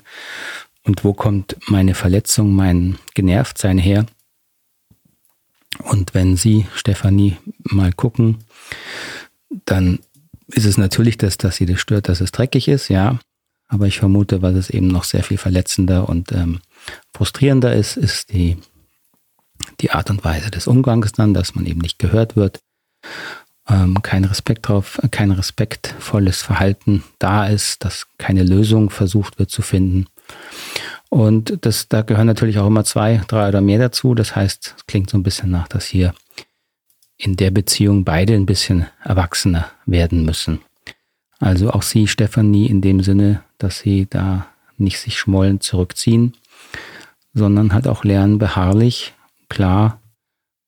und 0.84 1.04
wo 1.04 1.14
kommt 1.14 1.58
meine 1.68 1.94
Verletzung, 1.94 2.54
mein 2.54 2.98
Genervtsein 3.14 3.78
her. 3.78 4.06
Und 5.84 6.14
wenn 6.14 6.36
Sie, 6.36 6.68
Stefanie, 6.76 7.38
mal 7.64 7.94
gucken, 7.94 8.40
dann 9.66 10.00
ist 10.48 10.66
es 10.66 10.78
natürlich, 10.78 11.18
dass, 11.18 11.38
dass 11.38 11.56
sie 11.56 11.66
das 11.66 11.80
stört, 11.80 12.10
dass 12.10 12.22
es 12.22 12.32
dreckig 12.32 12.68
ist, 12.68 12.90
ja. 12.90 13.20
Aber 13.68 13.88
ich 13.88 14.00
vermute, 14.00 14.42
was 14.42 14.56
es 14.56 14.70
eben 14.70 14.88
noch 14.88 15.06
sehr 15.06 15.24
viel 15.24 15.38
verletzender 15.38 16.10
und 16.10 16.32
ähm, 16.34 16.60
frustrierender 17.14 17.74
ist, 17.74 17.96
ist 17.96 18.34
die, 18.34 18.58
die 19.80 19.92
Art 19.92 20.10
und 20.10 20.24
Weise 20.26 20.52
des 20.52 20.68
Umgangs 20.68 21.14
dann, 21.14 21.34
dass 21.34 21.56
man 21.56 21.66
eben 21.66 21.80
nicht 21.80 21.98
gehört 21.98 22.36
wird, 22.36 22.60
ähm, 23.70 24.02
kein 24.02 24.26
Respekt 24.26 24.68
drauf, 24.68 25.00
kein 25.12 25.32
respektvolles 25.32 26.42
Verhalten 26.42 27.04
da 27.20 27.48
ist, 27.48 27.86
dass 27.86 28.08
keine 28.18 28.44
Lösung 28.44 28.90
versucht 28.90 29.40
wird 29.40 29.52
zu 29.52 29.62
finden. 29.62 30.08
Und 31.12 31.66
das, 31.66 31.90
da 31.90 32.04
gehören 32.04 32.28
natürlich 32.28 32.58
auch 32.58 32.68
immer 32.68 32.86
zwei, 32.86 33.22
drei 33.28 33.50
oder 33.50 33.60
mehr 33.60 33.80
dazu. 33.80 34.16
Das 34.16 34.34
heißt, 34.34 34.76
es 34.78 34.86
klingt 34.86 35.10
so 35.10 35.18
ein 35.18 35.24
bisschen 35.24 35.52
nach, 35.52 35.68
dass 35.68 35.86
hier 35.86 36.14
in 37.18 37.36
der 37.36 37.52
Beziehung 37.52 38.06
beide 38.06 38.34
ein 38.34 38.46
bisschen 38.46 38.88
erwachsener 39.04 39.70
werden 39.86 40.24
müssen. 40.24 40.62
Also 41.38 41.72
auch 41.72 41.82
Sie, 41.82 42.08
Stefanie, 42.08 42.68
in 42.68 42.80
dem 42.80 43.04
Sinne, 43.04 43.44
dass 43.58 43.80
Sie 43.80 44.08
da 44.10 44.48
nicht 44.78 45.00
sich 45.00 45.20
schmollen 45.20 45.60
zurückziehen, 45.60 46.34
sondern 47.34 47.74
halt 47.74 47.90
auch 47.90 48.06
lernen, 48.06 48.38
beharrlich, 48.38 49.14
klar 49.50 50.00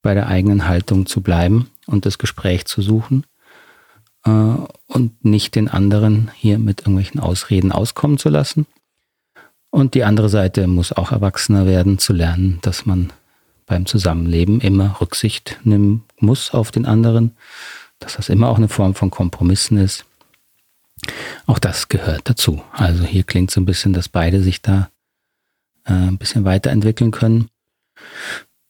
bei 0.01 0.13
der 0.13 0.27
eigenen 0.27 0.67
Haltung 0.67 1.05
zu 1.05 1.21
bleiben 1.21 1.69
und 1.85 2.05
das 2.05 2.17
Gespräch 2.17 2.65
zu 2.65 2.81
suchen 2.81 3.25
äh, 4.25 4.29
und 4.29 5.23
nicht 5.23 5.55
den 5.55 5.69
anderen 5.69 6.31
hier 6.35 6.59
mit 6.59 6.81
irgendwelchen 6.81 7.21
Ausreden 7.21 7.71
auskommen 7.71 8.17
zu 8.17 8.27
lassen. 8.27 8.65
Und 9.73 9.95
die 9.95 10.03
andere 10.03 10.29
Seite 10.29 10.67
muss 10.67 10.91
auch 10.91 11.11
erwachsener 11.11 11.65
werden, 11.65 11.97
zu 11.97 12.13
lernen, 12.13 12.59
dass 12.61 12.85
man 12.85 13.11
beim 13.65 13.87
Zusammenleben 13.87 14.61
immer 14.61 15.01
Rücksicht 15.01 15.59
nehmen 15.63 16.03
muss 16.19 16.53
auf 16.53 16.69
den 16.69 16.85
anderen, 16.85 17.31
dass 17.97 18.17
das 18.17 18.29
immer 18.29 18.49
auch 18.49 18.57
eine 18.57 18.67
Form 18.67 18.93
von 18.93 19.09
Kompromissen 19.09 19.79
ist. 19.79 20.05
Auch 21.47 21.57
das 21.57 21.89
gehört 21.89 22.29
dazu. 22.29 22.61
Also 22.71 23.03
hier 23.03 23.23
klingt 23.23 23.49
so 23.49 23.61
ein 23.61 23.65
bisschen, 23.65 23.93
dass 23.93 24.09
beide 24.09 24.43
sich 24.43 24.61
da 24.61 24.91
äh, 25.85 25.93
ein 25.93 26.19
bisschen 26.19 26.45
weiterentwickeln 26.45 27.09
können. 27.09 27.47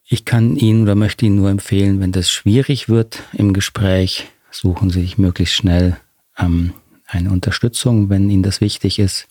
Ich 0.06 0.24
kann 0.24 0.56
Ihnen 0.56 0.84
oder 0.84 0.96
möchte 0.96 1.26
Ihnen 1.26 1.36
nur 1.36 1.50
empfehlen, 1.50 2.00
wenn 2.00 2.14
das 2.14 2.32
schwierig 2.32 2.88
wird 2.88 3.24
im 3.34 3.52
Gespräch, 3.52 4.30
suchen 4.52 4.90
Sie 4.90 5.02
sich 5.02 5.18
möglichst 5.18 5.56
schnell 5.56 5.98
ähm, 6.38 6.74
eine 7.08 7.30
Unterstützung, 7.30 8.08
wenn 8.08 8.30
Ihnen 8.30 8.44
das 8.44 8.62
wichtig 8.62 9.00
ist, 9.00 9.28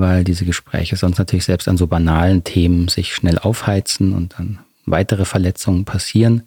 weil 0.00 0.24
diese 0.24 0.44
Gespräche 0.44 0.96
sonst 0.96 1.18
natürlich 1.18 1.44
selbst 1.44 1.68
an 1.68 1.76
so 1.76 1.86
banalen 1.86 2.44
Themen 2.44 2.88
sich 2.88 3.14
schnell 3.14 3.38
aufheizen 3.38 4.14
und 4.14 4.34
dann 4.38 4.58
weitere 4.86 5.24
Verletzungen 5.24 5.84
passieren, 5.84 6.42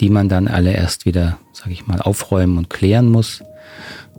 die 0.00 0.10
man 0.10 0.28
dann 0.28 0.48
alle 0.48 0.72
erst 0.72 1.06
wieder, 1.06 1.38
sage 1.52 1.72
ich 1.72 1.86
mal, 1.86 2.00
aufräumen 2.00 2.58
und 2.58 2.70
klären 2.70 3.08
muss. 3.08 3.42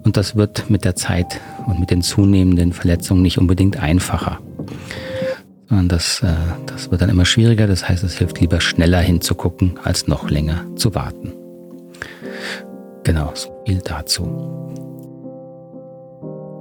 Und 0.04 0.18
das 0.18 0.36
wird 0.36 0.70
mit 0.70 0.84
der 0.84 0.96
Zeit 0.96 1.40
und 1.68 1.80
mit 1.80 1.92
den 1.92 2.02
zunehmenden 2.02 2.74
Verletzungen 2.74 3.22
nicht 3.22 3.38
unbedingt 3.38 3.78
einfacher. 3.78 4.40
Und 5.70 5.90
das, 5.90 6.22
äh, 6.22 6.34
das 6.66 6.92
wird 6.92 7.02
dann 7.02 7.10
immer 7.10 7.26
schwieriger. 7.26 7.68
Das 7.68 7.88
heißt, 7.88 8.04
es 8.04 8.18
hilft 8.18 8.40
lieber 8.42 8.62
schneller 8.62 9.00
hinzugucken, 9.00 9.80
als 9.84 10.08
noch 10.08 10.30
länger 10.30 10.66
zu 10.76 10.94
warten. 10.96 11.34
Genau, 13.04 13.32
so 13.36 13.64
viel 13.66 13.80
dazu. 13.80 14.68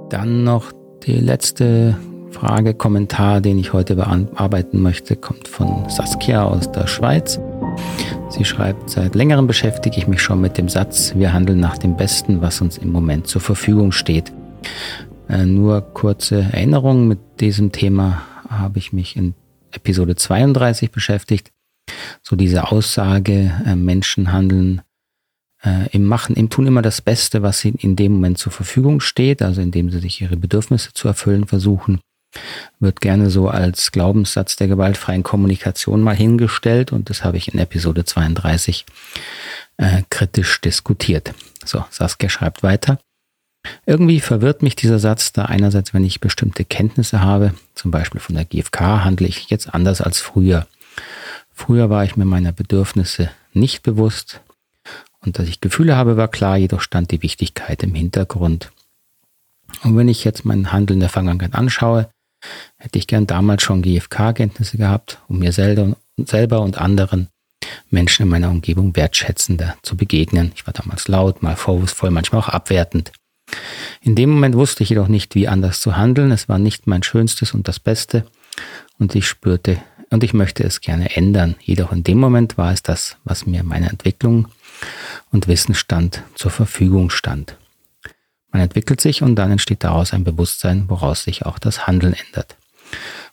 Dann 0.09 0.43
noch 0.43 0.71
die 1.05 1.19
letzte 1.19 1.97
Frage, 2.31 2.73
Kommentar, 2.73 3.41
den 3.41 3.57
ich 3.59 3.73
heute 3.73 3.95
bearbeiten 3.95 4.81
möchte, 4.81 5.15
kommt 5.15 5.47
von 5.47 5.89
Saskia 5.89 6.43
aus 6.43 6.71
der 6.71 6.87
Schweiz. 6.87 7.39
Sie 8.29 8.45
schreibt, 8.45 8.89
seit 8.89 9.15
längerem 9.15 9.47
beschäftige 9.47 9.97
ich 9.97 10.07
mich 10.07 10.21
schon 10.21 10.41
mit 10.41 10.57
dem 10.57 10.69
Satz, 10.69 11.13
wir 11.15 11.33
handeln 11.33 11.59
nach 11.59 11.77
dem 11.77 11.97
Besten, 11.97 12.41
was 12.41 12.61
uns 12.61 12.77
im 12.77 12.91
Moment 12.91 13.27
zur 13.27 13.41
Verfügung 13.41 13.91
steht. 13.91 14.31
Äh, 15.27 15.45
nur 15.45 15.81
kurze 15.81 16.47
Erinnerung, 16.51 17.07
mit 17.07 17.19
diesem 17.39 17.71
Thema 17.71 18.21
habe 18.49 18.79
ich 18.79 18.93
mich 18.93 19.15
in 19.15 19.33
Episode 19.71 20.15
32 20.15 20.91
beschäftigt. 20.91 21.51
So 22.21 22.35
diese 22.35 22.71
Aussage, 22.71 23.51
äh, 23.65 23.75
Menschen 23.75 24.31
handeln 24.31 24.81
äh, 25.63 25.89
im 25.91 26.05
Machen, 26.05 26.35
im 26.35 26.49
Tun 26.49 26.67
immer 26.67 26.81
das 26.81 27.01
Beste, 27.01 27.41
was 27.41 27.63
ihnen 27.65 27.77
in 27.77 27.95
dem 27.95 28.13
Moment 28.13 28.37
zur 28.37 28.51
Verfügung 28.51 28.99
steht, 28.99 29.41
also 29.41 29.61
indem 29.61 29.89
sie 29.89 29.99
sich 29.99 30.21
ihre 30.21 30.37
Bedürfnisse 30.37 30.93
zu 30.93 31.07
erfüllen 31.07 31.47
versuchen 31.47 31.99
wird 32.79 33.01
gerne 33.01 33.29
so 33.29 33.49
als 33.49 33.91
Glaubenssatz 33.91 34.55
der 34.55 34.67
gewaltfreien 34.67 35.23
Kommunikation 35.23 36.01
mal 36.01 36.15
hingestellt 36.15 36.91
und 36.91 37.09
das 37.09 37.23
habe 37.23 37.37
ich 37.37 37.53
in 37.53 37.59
Episode 37.59 38.05
32 38.05 38.85
äh, 39.77 40.03
kritisch 40.09 40.61
diskutiert. 40.61 41.33
So, 41.65 41.83
Saskia 41.89 42.29
schreibt 42.29 42.63
weiter. 42.63 42.99
Irgendwie 43.85 44.19
verwirrt 44.19 44.63
mich 44.63 44.75
dieser 44.75 44.97
Satz, 44.97 45.33
da 45.33 45.45
einerseits, 45.45 45.93
wenn 45.93 46.03
ich 46.03 46.19
bestimmte 46.19 46.65
Kenntnisse 46.65 47.21
habe, 47.21 47.53
zum 47.75 47.91
Beispiel 47.91 48.19
von 48.19 48.35
der 48.35 48.45
GfK, 48.45 49.03
handle 49.03 49.27
ich 49.27 49.49
jetzt 49.49 49.73
anders 49.73 50.01
als 50.01 50.19
früher. 50.19 50.65
Früher 51.53 51.89
war 51.89 52.03
ich 52.03 52.15
mir 52.15 52.25
meiner 52.25 52.51
Bedürfnisse 52.51 53.29
nicht 53.53 53.83
bewusst 53.83 54.41
und 55.23 55.37
dass 55.37 55.47
ich 55.47 55.61
Gefühle 55.61 55.95
habe, 55.95 56.17
war 56.17 56.27
klar, 56.27 56.57
jedoch 56.57 56.81
stand 56.81 57.11
die 57.11 57.21
Wichtigkeit 57.21 57.83
im 57.83 57.93
Hintergrund. 57.93 58.71
Und 59.83 59.95
wenn 59.95 60.07
ich 60.07 60.23
jetzt 60.23 60.45
mein 60.45 60.71
Handeln 60.71 60.99
der 60.99 61.09
Vergangenheit 61.09 61.55
anschaue, 61.55 62.09
hätte 62.77 62.97
ich 62.97 63.07
gern 63.07 63.27
damals 63.27 63.61
schon 63.61 63.81
GFK-Kenntnisse 63.81 64.77
gehabt, 64.77 65.19
um 65.27 65.39
mir 65.39 65.53
selber, 65.53 65.95
und 66.61 66.77
anderen 66.77 67.27
Menschen 67.89 68.23
in 68.23 68.29
meiner 68.29 68.49
Umgebung 68.49 68.95
wertschätzender 68.95 69.77
zu 69.83 69.95
begegnen. 69.95 70.51
Ich 70.55 70.65
war 70.65 70.73
damals 70.73 71.07
laut, 71.07 71.41
mal 71.43 71.55
vorwurfsvoll, 71.55 72.11
manchmal 72.11 72.41
auch 72.41 72.49
abwertend. 72.49 73.11
In 74.01 74.15
dem 74.15 74.29
Moment 74.29 74.55
wusste 74.55 74.83
ich 74.83 74.89
jedoch 74.89 75.07
nicht, 75.07 75.35
wie 75.35 75.47
anders 75.47 75.81
zu 75.81 75.97
handeln. 75.97 76.31
Es 76.31 76.49
war 76.49 76.57
nicht 76.57 76.87
mein 76.87 77.03
Schönstes 77.03 77.53
und 77.53 77.67
das 77.67 77.79
Beste 77.79 78.25
und 78.97 79.15
ich 79.15 79.27
spürte 79.27 79.81
und 80.09 80.23
ich 80.23 80.33
möchte 80.33 80.63
es 80.63 80.81
gerne 80.81 81.15
ändern. 81.15 81.55
Jedoch 81.61 81.91
in 81.91 82.03
dem 82.03 82.19
Moment 82.19 82.57
war 82.57 82.71
es 82.71 82.83
das, 82.83 83.17
was 83.23 83.45
mir 83.45 83.63
meiner 83.63 83.89
Entwicklung 83.89 84.47
und 85.31 85.47
Wissensstand 85.47 86.23
zur 86.35 86.51
Verfügung 86.51 87.09
stand. 87.09 87.57
Man 88.51 88.61
entwickelt 88.61 88.99
sich 88.99 89.21
und 89.21 89.35
dann 89.35 89.51
entsteht 89.51 89.83
daraus 89.83 90.13
ein 90.13 90.23
Bewusstsein, 90.23 90.89
woraus 90.89 91.23
sich 91.23 91.45
auch 91.45 91.57
das 91.57 91.87
Handeln 91.87 92.13
ändert. 92.13 92.57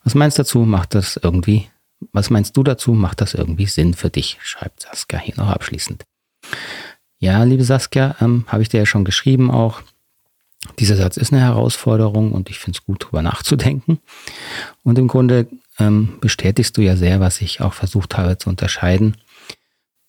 Was 0.04 0.14
meinst 0.14 0.38
dazu? 0.38 0.60
Macht 0.60 0.94
das 0.94 1.18
irgendwie, 1.20 1.68
was 2.12 2.30
meinst 2.30 2.56
du 2.56 2.62
dazu? 2.62 2.92
Macht 2.92 3.20
das 3.20 3.34
irgendwie 3.34 3.66
Sinn 3.66 3.94
für 3.94 4.10
dich? 4.10 4.38
Schreibt 4.42 4.82
Saskia 4.82 5.18
hier 5.18 5.34
noch 5.36 5.48
abschließend. 5.48 6.04
Ja, 7.18 7.42
liebe 7.42 7.64
Saskia, 7.64 8.14
ähm, 8.20 8.44
habe 8.46 8.62
ich 8.62 8.68
dir 8.68 8.78
ja 8.78 8.86
schon 8.86 9.04
geschrieben 9.04 9.50
auch. 9.50 9.82
Dieser 10.78 10.96
Satz 10.96 11.16
ist 11.16 11.32
eine 11.32 11.42
Herausforderung 11.42 12.32
und 12.32 12.50
ich 12.50 12.58
finde 12.58 12.78
es 12.78 12.84
gut, 12.84 13.04
drüber 13.04 13.22
nachzudenken. 13.22 13.98
Und 14.84 14.98
im 14.98 15.08
Grunde 15.08 15.48
ähm, 15.78 16.18
bestätigst 16.20 16.76
du 16.76 16.82
ja 16.82 16.96
sehr, 16.96 17.20
was 17.20 17.40
ich 17.40 17.60
auch 17.60 17.72
versucht 17.72 18.16
habe 18.16 18.38
zu 18.38 18.48
unterscheiden, 18.48 19.16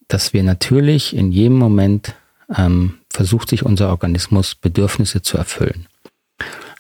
dass 0.09 0.33
wir 0.33 0.43
natürlich 0.43 1.15
in 1.15 1.31
jedem 1.31 1.57
Moment 1.57 2.15
ähm, 2.53 2.99
versucht 3.09 3.49
sich 3.49 3.63
unser 3.63 3.89
Organismus 3.89 4.55
Bedürfnisse 4.55 5.21
zu 5.21 5.37
erfüllen. 5.37 5.87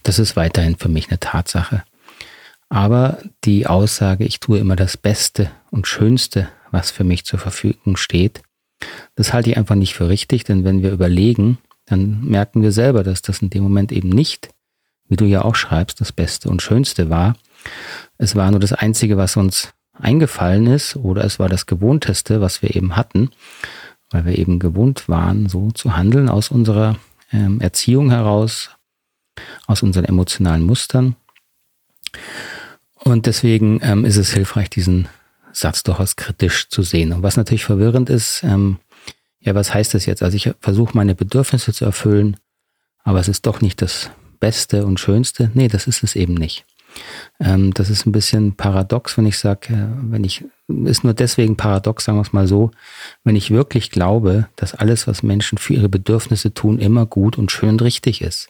Das 0.03 0.19
ist 0.19 0.35
weiterhin 0.35 0.75
für 0.75 0.89
mich 0.89 1.09
eine 1.09 1.19
Tatsache. 1.19 1.83
Aber 2.69 3.19
die 3.45 3.67
Aussage, 3.67 4.25
ich 4.25 4.39
tue 4.39 4.59
immer 4.59 4.75
das 4.75 4.97
Beste 4.97 5.51
und 5.71 5.87
Schönste, 5.87 6.49
was 6.71 6.91
für 6.91 7.03
mich 7.03 7.25
zur 7.25 7.39
Verfügung 7.39 7.97
steht, 7.97 8.41
das 9.15 9.33
halte 9.33 9.49
ich 9.49 9.57
einfach 9.57 9.75
nicht 9.75 9.93
für 9.93 10.09
richtig, 10.09 10.43
denn 10.43 10.63
wenn 10.63 10.81
wir 10.81 10.91
überlegen, 10.91 11.57
dann 11.85 12.23
merken 12.23 12.61
wir 12.61 12.71
selber, 12.71 13.03
dass 13.03 13.21
das 13.21 13.41
in 13.41 13.49
dem 13.49 13.63
Moment 13.63 13.91
eben 13.91 14.09
nicht, 14.09 14.49
wie 15.07 15.17
du 15.17 15.25
ja 15.25 15.43
auch 15.43 15.55
schreibst, 15.55 15.99
das 16.01 16.11
Beste 16.11 16.49
und 16.49 16.61
Schönste 16.61 17.09
war. 17.09 17.35
Es 18.17 18.35
war 18.35 18.49
nur 18.51 18.59
das 18.59 18.73
Einzige, 18.73 19.17
was 19.17 19.35
uns 19.35 19.73
eingefallen 19.99 20.67
ist 20.67 20.95
oder 20.95 21.23
es 21.23 21.39
war 21.39 21.49
das 21.49 21.65
Gewohnteste, 21.65 22.41
was 22.41 22.61
wir 22.61 22.75
eben 22.75 22.95
hatten 22.95 23.31
weil 24.09 24.25
wir 24.25 24.37
eben 24.37 24.59
gewohnt 24.59 25.07
waren, 25.07 25.49
so 25.49 25.71
zu 25.71 25.95
handeln 25.95 26.29
aus 26.29 26.49
unserer 26.49 26.97
ähm, 27.31 27.61
Erziehung 27.61 28.09
heraus, 28.09 28.71
aus 29.67 29.83
unseren 29.83 30.05
emotionalen 30.05 30.63
Mustern. 30.63 31.15
Und 32.95 33.27
deswegen 33.27 33.79
ähm, 33.83 34.05
ist 34.05 34.17
es 34.17 34.33
hilfreich, 34.33 34.69
diesen 34.69 35.07
Satz 35.51 35.83
durchaus 35.83 36.15
kritisch 36.15 36.69
zu 36.69 36.81
sehen. 36.81 37.13
Und 37.13 37.23
was 37.23 37.37
natürlich 37.37 37.63
verwirrend 37.65 38.09
ist, 38.09 38.43
ähm, 38.43 38.79
ja, 39.39 39.55
was 39.55 39.73
heißt 39.73 39.93
das 39.93 40.05
jetzt? 40.05 40.21
Also 40.21 40.35
ich 40.35 40.51
versuche 40.59 40.97
meine 40.97 41.15
Bedürfnisse 41.15 41.71
zu 41.71 41.85
erfüllen, 41.85 42.37
aber 43.03 43.19
es 43.19 43.29
ist 43.29 43.45
doch 43.45 43.61
nicht 43.61 43.81
das 43.81 44.11
Beste 44.39 44.85
und 44.85 44.99
Schönste. 44.99 45.49
Nee, 45.53 45.69
das 45.69 45.87
ist 45.87 46.03
es 46.03 46.15
eben 46.15 46.33
nicht. 46.33 46.65
Ähm, 47.39 47.73
das 47.73 47.89
ist 47.89 48.05
ein 48.05 48.11
bisschen 48.11 48.55
paradox, 48.55 49.17
wenn 49.17 49.25
ich 49.25 49.37
sage, 49.37 49.73
äh, 49.73 50.11
wenn 50.11 50.23
ich, 50.23 50.43
ist 50.67 51.03
nur 51.03 51.13
deswegen 51.13 51.57
paradox, 51.57 52.05
sagen 52.05 52.17
wir 52.17 52.23
es 52.23 52.33
mal 52.33 52.47
so, 52.47 52.71
wenn 53.23 53.35
ich 53.35 53.51
wirklich 53.51 53.91
glaube, 53.91 54.47
dass 54.55 54.75
alles, 54.75 55.07
was 55.07 55.23
Menschen 55.23 55.57
für 55.57 55.73
ihre 55.73 55.89
Bedürfnisse 55.89 56.53
tun, 56.53 56.79
immer 56.79 57.05
gut 57.05 57.37
und 57.37 57.51
schön 57.51 57.69
und 57.69 57.81
richtig 57.81 58.21
ist. 58.21 58.49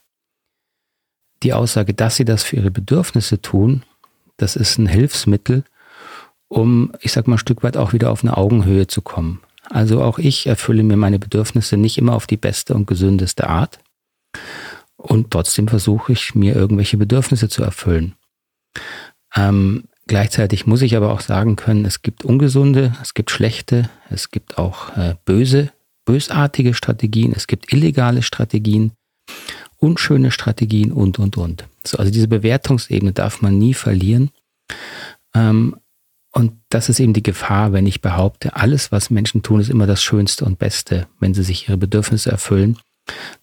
Die 1.43 1.54
Aussage, 1.54 1.93
dass 1.93 2.15
sie 2.15 2.25
das 2.25 2.43
für 2.43 2.58
ihre 2.58 2.71
Bedürfnisse 2.71 3.41
tun, 3.41 3.84
das 4.38 4.56
ist 4.56 4.78
ein 4.78 4.88
Hilfsmittel, 4.88 5.63
um, 6.47 6.91
ich 7.02 7.12
sag 7.12 7.28
mal, 7.28 7.36
ein 7.36 7.39
Stück 7.39 7.63
weit 7.63 7.78
auch 7.78 7.93
wieder 7.93 8.12
auf 8.12 8.23
eine 8.23 8.36
Augenhöhe 8.36 8.88
zu 8.88 9.02
kommen. 9.02 9.41
Also 9.69 10.02
auch 10.02 10.17
ich 10.17 10.47
erfülle 10.47 10.84
mir 10.84 10.97
meine 10.97 11.19
Bedürfnisse 11.19 11.78
nicht 11.78 11.97
immer 11.97 12.15
auf 12.15 12.25
die 12.25 12.38
beste 12.38 12.73
und 12.73 12.88
gesündeste 12.88 13.47
Art. 13.47 13.80
Und 14.97 15.32
trotzdem 15.32 15.67
versuche 15.67 16.12
ich 16.12 16.36
mir 16.36 16.56
irgendwelche 16.56 16.97
Bedürfnisse 16.97 17.47
zu 17.47 17.63
erfüllen. 17.63 18.15
Ähm, 19.36 19.86
gleichzeitig 20.08 20.65
muss 20.65 20.82
ich 20.82 20.95
aber 20.95 21.12
auch 21.12 21.21
sagen 21.21 21.55
können, 21.55 21.86
es 21.86 22.01
gibt 22.01 22.25
ungesunde, 22.25 22.95
es 23.01 23.13
gibt 23.13 23.32
schlechte, 23.32 23.89
es 24.10 24.32
gibt 24.32 24.58
auch 24.58 24.95
äh, 24.97 25.15
böse, 25.25 25.71
bösartige 26.05 26.73
Strategien, 26.73 27.34
es 27.36 27.47
gibt 27.47 27.71
illegale 27.71 28.23
Strategien, 28.23 28.93
unschöne 29.77 30.32
Strategien 30.32 30.91
und, 30.91 31.19
und, 31.19 31.38
und. 31.38 31.65
So, 31.86 31.97
also 31.97 32.12
diese 32.12 32.27
Bewertungsebene 32.27 33.13
darf 33.13 33.41
man 33.41 33.58
nie 33.58 33.73
verlieren. 33.73 34.32
Ähm, 35.34 35.75
und 36.32 36.53
das 36.69 36.89
ist 36.89 36.99
eben 36.99 37.13
die 37.13 37.23
Gefahr, 37.23 37.73
wenn 37.73 37.88
ich 37.88 38.01
behaupte, 38.01 38.55
alles, 38.55 38.91
was 38.91 39.10
Menschen 39.10 39.41
tun, 39.41 39.60
ist 39.60 39.69
immer 39.69 39.88
das 39.88 40.03
Schönste 40.03 40.45
und 40.45 40.60
Beste, 40.60 41.08
wenn 41.19 41.34
sie 41.34 41.43
sich 41.43 41.67
ihre 41.67 41.77
Bedürfnisse 41.77 42.32
erfüllen. 42.32 42.77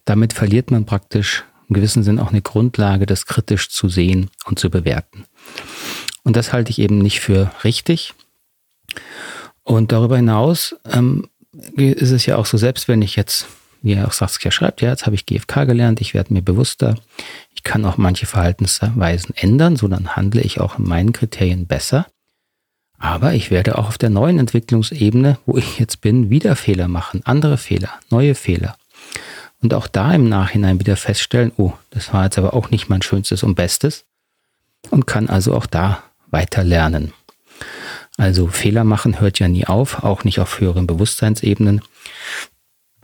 Damit 0.05 0.33
verliert 0.33 0.71
man 0.71 0.85
praktisch 0.85 1.43
im 1.69 1.75
gewissen 1.75 2.03
Sinn 2.03 2.19
auch 2.19 2.29
eine 2.29 2.41
Grundlage, 2.41 3.05
das 3.05 3.25
kritisch 3.25 3.69
zu 3.69 3.89
sehen 3.89 4.29
und 4.45 4.59
zu 4.59 4.69
bewerten. 4.69 5.25
Und 6.23 6.35
das 6.35 6.53
halte 6.53 6.71
ich 6.71 6.79
eben 6.79 6.99
nicht 6.99 7.19
für 7.19 7.51
richtig. 7.63 8.13
Und 9.63 9.91
darüber 9.91 10.17
hinaus 10.17 10.75
ähm, 10.91 11.27
ist 11.75 12.11
es 12.11 12.25
ja 12.25 12.37
auch 12.37 12.45
so, 12.45 12.57
selbst 12.57 12.87
wenn 12.87 13.01
ich 13.01 13.15
jetzt, 13.15 13.47
wie 13.81 13.93
er 13.93 14.07
auch 14.07 14.13
Saskia 14.13 14.51
schreibt, 14.51 14.81
ja, 14.81 14.89
jetzt 14.89 15.05
habe 15.05 15.15
ich 15.15 15.25
GFK 15.25 15.65
gelernt, 15.65 16.01
ich 16.01 16.13
werde 16.13 16.33
mir 16.33 16.41
bewusster, 16.41 16.95
ich 17.53 17.63
kann 17.63 17.85
auch 17.85 17.97
manche 17.97 18.25
Verhaltensweisen 18.25 19.35
ändern, 19.35 19.75
so 19.75 19.87
dann 19.87 20.15
handle 20.15 20.41
ich 20.41 20.61
auch 20.61 20.79
in 20.79 20.87
meinen 20.87 21.13
Kriterien 21.13 21.67
besser. 21.67 22.07
Aber 22.99 23.33
ich 23.33 23.51
werde 23.51 23.77
auch 23.77 23.89
auf 23.89 23.97
der 23.97 24.09
neuen 24.09 24.39
Entwicklungsebene, 24.39 25.37
wo 25.45 25.57
ich 25.57 25.77
jetzt 25.77 26.01
bin, 26.01 26.29
wieder 26.29 26.55
Fehler 26.55 26.87
machen, 26.87 27.21
andere 27.25 27.57
Fehler, 27.57 27.91
neue 28.09 28.35
Fehler 28.35 28.75
und 29.61 29.73
auch 29.73 29.87
da 29.87 30.13
im 30.13 30.29
Nachhinein 30.29 30.79
wieder 30.79 30.97
feststellen, 30.97 31.51
oh, 31.57 31.73
das 31.89 32.13
war 32.13 32.25
jetzt 32.25 32.37
aber 32.37 32.53
auch 32.53 32.69
nicht 32.69 32.89
mein 32.89 33.01
schönstes 33.01 33.43
und 33.43 33.55
bestes 33.55 34.05
und 34.89 35.07
kann 35.07 35.29
also 35.29 35.55
auch 35.55 35.65
da 35.65 36.03
weiter 36.29 36.63
lernen. 36.63 37.13
Also 38.17 38.47
Fehler 38.47 38.83
machen 38.83 39.19
hört 39.19 39.39
ja 39.39 39.47
nie 39.47 39.65
auf, 39.65 40.03
auch 40.03 40.23
nicht 40.23 40.39
auf 40.39 40.59
höheren 40.59 40.87
Bewusstseinsebenen. 40.87 41.81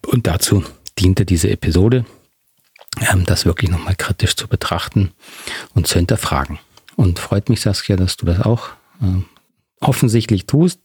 Und 0.06 0.28
dazu 0.28 0.64
diente 0.98 1.26
diese 1.26 1.50
Episode, 1.50 2.06
ähm, 3.12 3.26
das 3.26 3.46
wirklich 3.46 3.70
nochmal 3.70 3.96
kritisch 3.96 4.36
zu 4.36 4.48
betrachten 4.48 5.12
und 5.76 5.88
zu 5.88 5.96
hinterfragen. 5.96 6.60
Und 6.96 7.20
freut 7.20 7.50
mich, 7.50 7.62
Saskia, 7.62 7.96
dass 7.96 8.18
du 8.18 8.26
das 8.26 8.42
auch 8.42 8.70
äh, 9.02 9.22
offensichtlich 9.80 10.46
tust. 10.46 10.80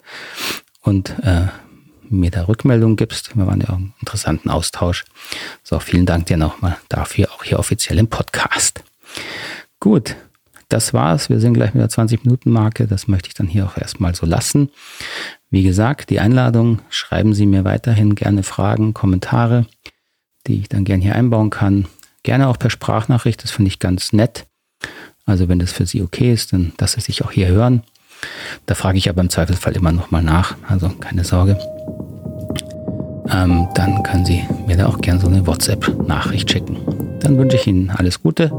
Und 0.83 1.11
äh, 1.23 1.49
mir 2.11 2.31
da 2.31 2.47
Rückmeldung 2.49 2.97
gibst. 2.97 3.37
Wir 3.37 3.47
waren 3.47 3.61
ja 3.61 3.71
auch 3.71 3.79
im 3.79 3.93
interessanten 4.01 4.51
Austausch. 4.51 5.05
So, 5.63 5.79
vielen 5.81 6.07
Dank 6.07 6.27
dir 6.27 6.37
nochmal 6.37 6.77
dafür, 6.89 7.31
auch 7.33 7.45
hier 7.45 7.59
offiziell 7.59 7.99
im 7.99 8.09
Podcast. 8.09 8.83
Gut, 9.81 10.17
das 10.69 10.93
war's. 10.93 11.31
Wir 11.31 11.41
sind 11.41 11.55
gleich 11.55 11.73
mit 11.75 11.83
der 11.83 11.91
20-Minuten-Marke. 11.91 12.87
Das 12.87 13.09
möchte 13.09 13.29
ich 13.29 13.35
dann 13.35 13.47
hier 13.47 13.67
auch 13.67 13.77
erstmal 13.77 14.15
so 14.15 14.27
lassen. 14.27 14.71
Wie 15.51 15.63
gesagt, 15.63 16.11
die 16.11 16.21
Einladung, 16.21 16.81
schreiben 16.91 17.35
Sie 17.35 17.47
mir 17.47 17.65
weiterhin 17.65 18.15
gerne 18.15 18.43
Fragen, 18.43 18.93
Kommentare, 18.93 19.67
die 20.47 20.61
ich 20.61 20.69
dann 20.69 20.85
gerne 20.85 21.03
hier 21.03 21.15
einbauen 21.15 21.51
kann. 21.51 21.87
Gerne 22.23 22.49
auch 22.49 22.59
per 22.59 22.71
Sprachnachricht, 22.71 23.43
das 23.43 23.51
finde 23.51 23.69
ich 23.69 23.79
ganz 23.79 24.13
nett. 24.13 24.47
Also 25.25 25.49
wenn 25.49 25.59
das 25.59 25.73
für 25.73 25.87
Sie 25.87 26.03
okay 26.03 26.33
ist, 26.33 26.53
dann 26.53 26.73
dass 26.77 26.93
Sie 26.93 27.01
sich 27.01 27.25
auch 27.25 27.31
hier 27.31 27.49
hören. 27.49 27.83
Da 28.67 28.75
frage 28.75 28.99
ich 28.99 29.09
aber 29.09 29.21
im 29.21 29.31
Zweifelsfall 29.31 29.77
immer 29.77 29.93
nochmal 29.93 30.23
nach, 30.23 30.57
also 30.69 30.89
keine 30.89 31.25
Sorge. 31.25 31.59
Ähm, 33.33 33.69
dann 33.75 34.03
können 34.03 34.25
Sie 34.25 34.45
mir 34.67 34.77
da 34.77 34.87
auch 34.87 34.99
gerne 34.99 35.21
so 35.21 35.27
eine 35.27 35.47
WhatsApp-Nachricht 35.47 36.51
schicken. 36.51 36.77
Dann 37.21 37.39
wünsche 37.39 37.57
ich 37.57 37.67
Ihnen 37.67 37.91
alles 37.91 38.23
Gute 38.23 38.51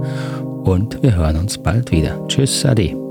und 0.64 1.02
wir 1.02 1.16
hören 1.16 1.38
uns 1.38 1.58
bald 1.58 1.92
wieder. 1.92 2.28
Tschüss, 2.28 2.66
Ade. 2.66 3.09